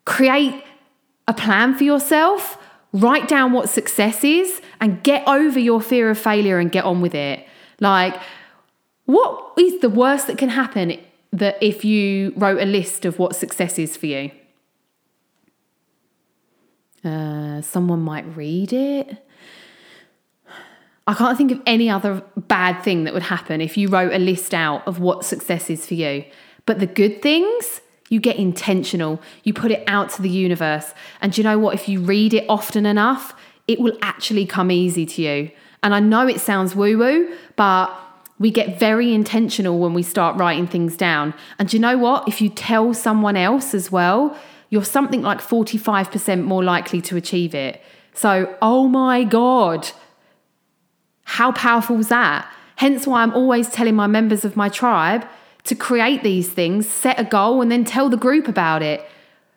create 0.05 0.63
a 1.27 1.33
plan 1.33 1.75
for 1.75 1.83
yourself, 1.83 2.57
write 2.93 3.27
down 3.27 3.51
what 3.51 3.69
success 3.69 4.23
is, 4.23 4.61
and 4.79 5.03
get 5.03 5.27
over 5.27 5.59
your 5.59 5.81
fear 5.81 6.09
of 6.09 6.17
failure 6.17 6.57
and 6.57 6.71
get 6.71 6.85
on 6.85 7.01
with 7.01 7.13
it. 7.13 7.45
Like, 7.79 8.19
what 9.05 9.53
is 9.57 9.79
the 9.81 9.89
worst 9.89 10.27
that 10.27 10.37
can 10.37 10.49
happen 10.49 10.99
that 11.31 11.57
if 11.61 11.85
you 11.85 12.33
wrote 12.35 12.59
a 12.59 12.65
list 12.65 13.05
of 13.05 13.19
what 13.19 13.35
success 13.35 13.77
is 13.77 13.95
for 13.95 14.07
you? 14.07 14.31
Uh, 17.03 17.61
someone 17.61 18.01
might 18.01 18.25
read 18.35 18.73
it. 18.73 19.26
I 21.07 21.13
can't 21.13 21.37
think 21.37 21.51
of 21.51 21.61
any 21.65 21.89
other 21.89 22.21
bad 22.35 22.83
thing 22.83 23.05
that 23.05 23.13
would 23.13 23.23
happen 23.23 23.61
if 23.61 23.77
you 23.77 23.87
wrote 23.87 24.11
a 24.11 24.19
list 24.19 24.53
out 24.53 24.85
of 24.85 24.99
what 24.99 25.23
success 25.23 25.69
is 25.69 25.85
for 25.85 25.93
you. 25.93 26.25
But 26.65 26.79
the 26.79 26.85
good 26.85 27.21
things, 27.21 27.79
you 28.09 28.19
get 28.19 28.35
intentional, 28.35 29.21
you 29.43 29.53
put 29.53 29.71
it 29.71 29.83
out 29.87 30.09
to 30.11 30.21
the 30.21 30.29
universe. 30.29 30.93
And 31.21 31.37
you 31.37 31.45
know 31.45 31.57
what? 31.57 31.75
If 31.75 31.87
you 31.87 32.01
read 32.01 32.33
it 32.33 32.45
often 32.49 32.85
enough, 32.85 33.33
it 33.67 33.79
will 33.79 33.97
actually 34.01 34.45
come 34.45 34.69
easy 34.69 35.05
to 35.05 35.21
you. 35.21 35.51
And 35.81 35.95
I 35.95 36.01
know 36.01 36.27
it 36.27 36.41
sounds 36.41 36.75
woo 36.75 36.97
woo, 36.97 37.33
but 37.55 37.87
we 38.37 38.51
get 38.51 38.77
very 38.77 39.13
intentional 39.13 39.79
when 39.79 39.93
we 39.93 40.03
start 40.03 40.37
writing 40.37 40.67
things 40.67 40.97
down. 40.97 41.33
And 41.57 41.71
you 41.71 41.79
know 41.79 41.97
what? 41.97 42.27
If 42.27 42.41
you 42.41 42.49
tell 42.49 42.93
someone 42.93 43.37
else 43.37 43.73
as 43.73 43.91
well, 43.91 44.37
you're 44.69 44.83
something 44.83 45.21
like 45.21 45.39
45% 45.39 46.43
more 46.43 46.63
likely 46.63 47.01
to 47.01 47.15
achieve 47.15 47.55
it. 47.55 47.81
So, 48.13 48.55
oh 48.61 48.87
my 48.87 49.23
God, 49.23 49.89
how 51.27 51.51
powerful 51.51 51.99
is 51.99 52.07
that? 52.07 52.49
Hence 52.77 53.05
why 53.05 53.21
I'm 53.21 53.33
always 53.33 53.67
telling 53.67 53.95
my 53.95 54.07
members 54.07 54.45
of 54.45 54.55
my 54.55 54.69
tribe 54.69 55.27
to 55.65 55.75
create 55.75 56.23
these 56.23 56.49
things, 56.49 56.87
set 56.87 57.19
a 57.19 57.25
goal, 57.25 57.61
and 57.61 57.69
then 57.69 57.83
tell 57.83 58.07
the 58.07 58.15
group 58.15 58.47
about 58.47 58.81
it. 58.81 59.05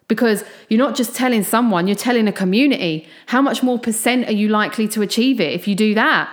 Because 0.09 0.42
you're 0.68 0.85
not 0.85 0.96
just 0.96 1.14
telling 1.14 1.44
someone, 1.44 1.87
you're 1.87 1.94
telling 1.94 2.26
a 2.26 2.33
community. 2.33 3.06
How 3.26 3.40
much 3.40 3.62
more 3.62 3.78
percent 3.78 4.26
are 4.26 4.33
you 4.33 4.48
likely 4.48 4.88
to 4.88 5.00
achieve 5.00 5.40
it 5.40 5.52
if 5.52 5.68
you 5.68 5.76
do 5.76 5.94
that? 5.94 6.28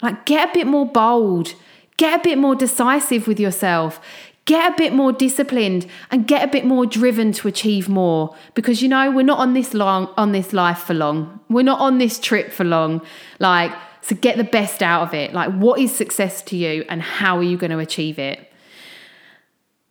Like, 0.00 0.24
get 0.24 0.48
a 0.48 0.54
bit 0.54 0.66
more 0.66 0.86
bold, 0.86 1.54
get 1.98 2.20
a 2.20 2.22
bit 2.22 2.38
more 2.38 2.54
decisive 2.54 3.28
with 3.28 3.38
yourself, 3.38 4.00
get 4.46 4.72
a 4.72 4.76
bit 4.76 4.94
more 4.94 5.12
disciplined, 5.12 5.86
and 6.10 6.26
get 6.26 6.42
a 6.42 6.50
bit 6.50 6.64
more 6.64 6.86
driven 6.86 7.32
to 7.32 7.46
achieve 7.46 7.90
more. 7.90 8.34
Because 8.54 8.80
you 8.80 8.88
know, 8.88 9.10
we're 9.10 9.22
not 9.22 9.38
on 9.38 9.52
this 9.52 9.74
long 9.74 10.08
on 10.16 10.32
this 10.32 10.54
life 10.54 10.78
for 10.78 10.94
long. 10.94 11.40
We're 11.50 11.62
not 11.62 11.80
on 11.80 11.98
this 11.98 12.18
trip 12.18 12.50
for 12.52 12.64
long. 12.64 13.02
Like, 13.38 13.72
so 14.02 14.16
get 14.16 14.36
the 14.36 14.44
best 14.44 14.82
out 14.82 15.02
of 15.02 15.14
it. 15.14 15.32
Like, 15.32 15.52
what 15.52 15.80
is 15.80 15.94
success 15.94 16.42
to 16.42 16.56
you 16.56 16.84
and 16.88 17.00
how 17.00 17.38
are 17.38 17.42
you 17.42 17.56
going 17.56 17.70
to 17.70 17.78
achieve 17.78 18.18
it? 18.18 18.52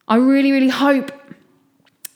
I 0.07 0.17
really, 0.17 0.51
really 0.51 0.69
hope 0.69 1.11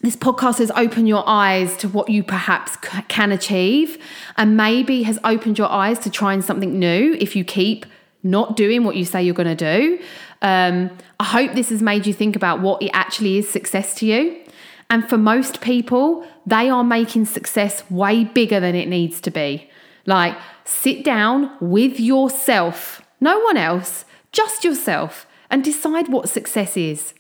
this 0.02 0.16
podcast 0.16 0.60
has 0.60 0.70
opened 0.72 1.08
your 1.08 1.24
eyes 1.26 1.76
to 1.78 1.90
what 1.90 2.10
you 2.10 2.22
perhaps 2.22 2.76
can 3.08 3.32
achieve 3.32 3.98
and 4.38 4.56
maybe 4.56 5.04
has 5.04 5.18
opened 5.24 5.58
your 5.58 5.70
eyes 5.70 5.98
to 6.00 6.12
trying 6.12 6.42
something 6.42 6.78
new 6.78 7.18
if 7.20 7.36
you 7.36 7.44
keep 7.44 7.86
not 8.22 8.58
doing 8.58 8.84
what 8.84 8.96
you 8.96 9.06
say 9.06 9.24
you're 9.24 9.34
going 9.34 9.56
to 9.58 9.80
do. 9.80 10.00
Um, 10.42 10.92
I 11.20 11.24
hope 11.24 11.54
this 11.54 11.70
has 11.70 11.82
made 11.82 12.06
you 12.06 12.14
think 12.14 12.36
about 12.36 12.60
what 12.62 12.84
it 12.84 12.90
actually 12.94 13.38
is 13.38 13.50
success 13.50 13.96
to 13.96 14.06
you. 14.06 14.42
And 14.90 15.08
for 15.10 15.18
most 15.18 15.62
people, 15.62 16.28
they 16.46 16.70
are 16.70 16.84
making 16.84 17.26
success 17.26 17.90
way 17.90 18.26
bigger 18.26 18.60
than 18.60 18.76
it 18.76 18.88
needs 18.88 19.22
to 19.22 19.32
be. 19.32 19.70
Like, 20.06 20.38
sit 20.66 21.04
down 21.04 21.56
with 21.62 22.00
yourself, 22.00 23.02
no 23.22 23.40
one 23.40 23.56
else, 23.56 24.04
just 24.32 24.64
yourself, 24.64 25.26
and 25.50 25.64
decide 25.64 26.10
what 26.10 26.28
success 26.28 26.76
is. 26.76 27.14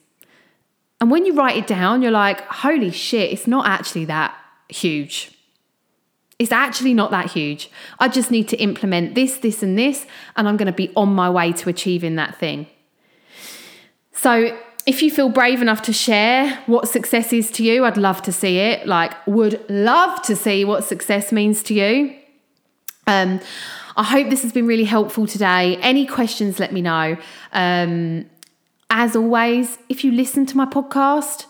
And 0.99 1.12
when 1.12 1.25
you 1.25 1.34
write 1.34 1.55
it 1.55 1.67
down, 1.67 2.01
you're 2.01 2.12
like, 2.12 2.41
holy 2.41 2.91
shit, 2.91 3.31
it's 3.31 3.47
not 3.47 3.67
actually 3.67 4.05
that 4.05 4.36
huge. 4.69 5.31
It's 6.39 6.51
actually 6.51 6.93
not 6.93 7.12
that 7.12 7.31
huge. 7.31 7.69
I 7.99 8.08
just 8.08 8.31
need 8.31 8.49
to 8.49 8.58
implement 8.58 9.15
this, 9.15 9.38
this, 9.38 9.63
and 9.63 9.77
this, 9.77 10.05
and 10.36 10.47
I'm 10.47 10.58
going 10.58 10.65
to 10.65 10.73
be 10.73 10.91
on 10.95 11.13
my 11.13 11.29
way 11.29 11.53
to 11.53 11.69
achieving 11.69 12.15
that 12.15 12.38
thing. 12.38 12.67
So, 14.12 14.58
if 14.86 15.01
you 15.01 15.10
feel 15.10 15.29
brave 15.29 15.62
enough 15.62 15.81
to 15.84 15.93
share 15.93 16.60
what 16.67 16.88
success 16.88 17.34
is 17.34 17.49
to 17.51 17.63
you, 17.63 17.86
I'd 17.86 17.97
love 17.97 18.21
to 18.23 18.31
see 18.31 18.60
it. 18.60 18.86
Like, 18.86 19.13
would 19.25 19.67
love 19.69 20.21
to 20.23 20.36
see 20.36 20.63
what 20.63 20.84
success 20.84 21.31
means 21.31 21.63
to 21.63 21.73
you. 21.73 22.15
Um, 23.08 23.39
I 23.98 24.04
hope 24.04 24.30
this 24.30 24.41
has 24.44 24.52
been 24.52 24.68
really 24.68 24.84
helpful 24.84 25.26
today. 25.26 25.78
Any 25.78 26.06
questions, 26.06 26.60
let 26.60 26.74
me 26.74 26.82
know. 26.82 27.18
Um, 27.54 28.26
as 28.89 29.15
always, 29.15 29.78
if 29.89 30.04
you 30.04 30.12
listen 30.12 30.46
to 30.48 30.58
my 30.58 30.65
podcast, 30.65 31.46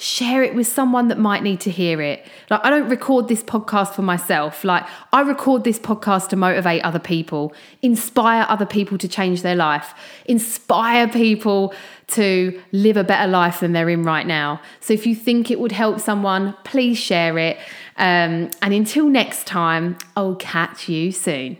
share 0.00 0.42
it 0.42 0.54
with 0.54 0.66
someone 0.66 1.08
that 1.08 1.18
might 1.18 1.42
need 1.42 1.60
to 1.60 1.70
hear 1.70 2.00
it. 2.00 2.26
Like, 2.48 2.64
I 2.64 2.70
don't 2.70 2.88
record 2.88 3.28
this 3.28 3.42
podcast 3.42 3.92
for 3.94 4.00
myself. 4.00 4.64
Like, 4.64 4.86
I 5.12 5.20
record 5.20 5.62
this 5.62 5.78
podcast 5.78 6.30
to 6.30 6.36
motivate 6.36 6.82
other 6.82 6.98
people, 6.98 7.52
inspire 7.82 8.46
other 8.48 8.64
people 8.64 8.96
to 8.96 9.06
change 9.06 9.42
their 9.42 9.54
life, 9.54 9.92
inspire 10.24 11.06
people 11.06 11.74
to 12.08 12.58
live 12.72 12.96
a 12.96 13.04
better 13.04 13.30
life 13.30 13.60
than 13.60 13.72
they're 13.72 13.90
in 13.90 14.02
right 14.02 14.26
now. 14.26 14.62
So, 14.80 14.94
if 14.94 15.06
you 15.06 15.14
think 15.14 15.50
it 15.50 15.60
would 15.60 15.72
help 15.72 16.00
someone, 16.00 16.56
please 16.64 16.96
share 16.96 17.36
it. 17.36 17.58
Um, 17.98 18.50
and 18.62 18.72
until 18.72 19.06
next 19.06 19.46
time, 19.46 19.98
I'll 20.16 20.36
catch 20.36 20.88
you 20.88 21.12
soon. 21.12 21.58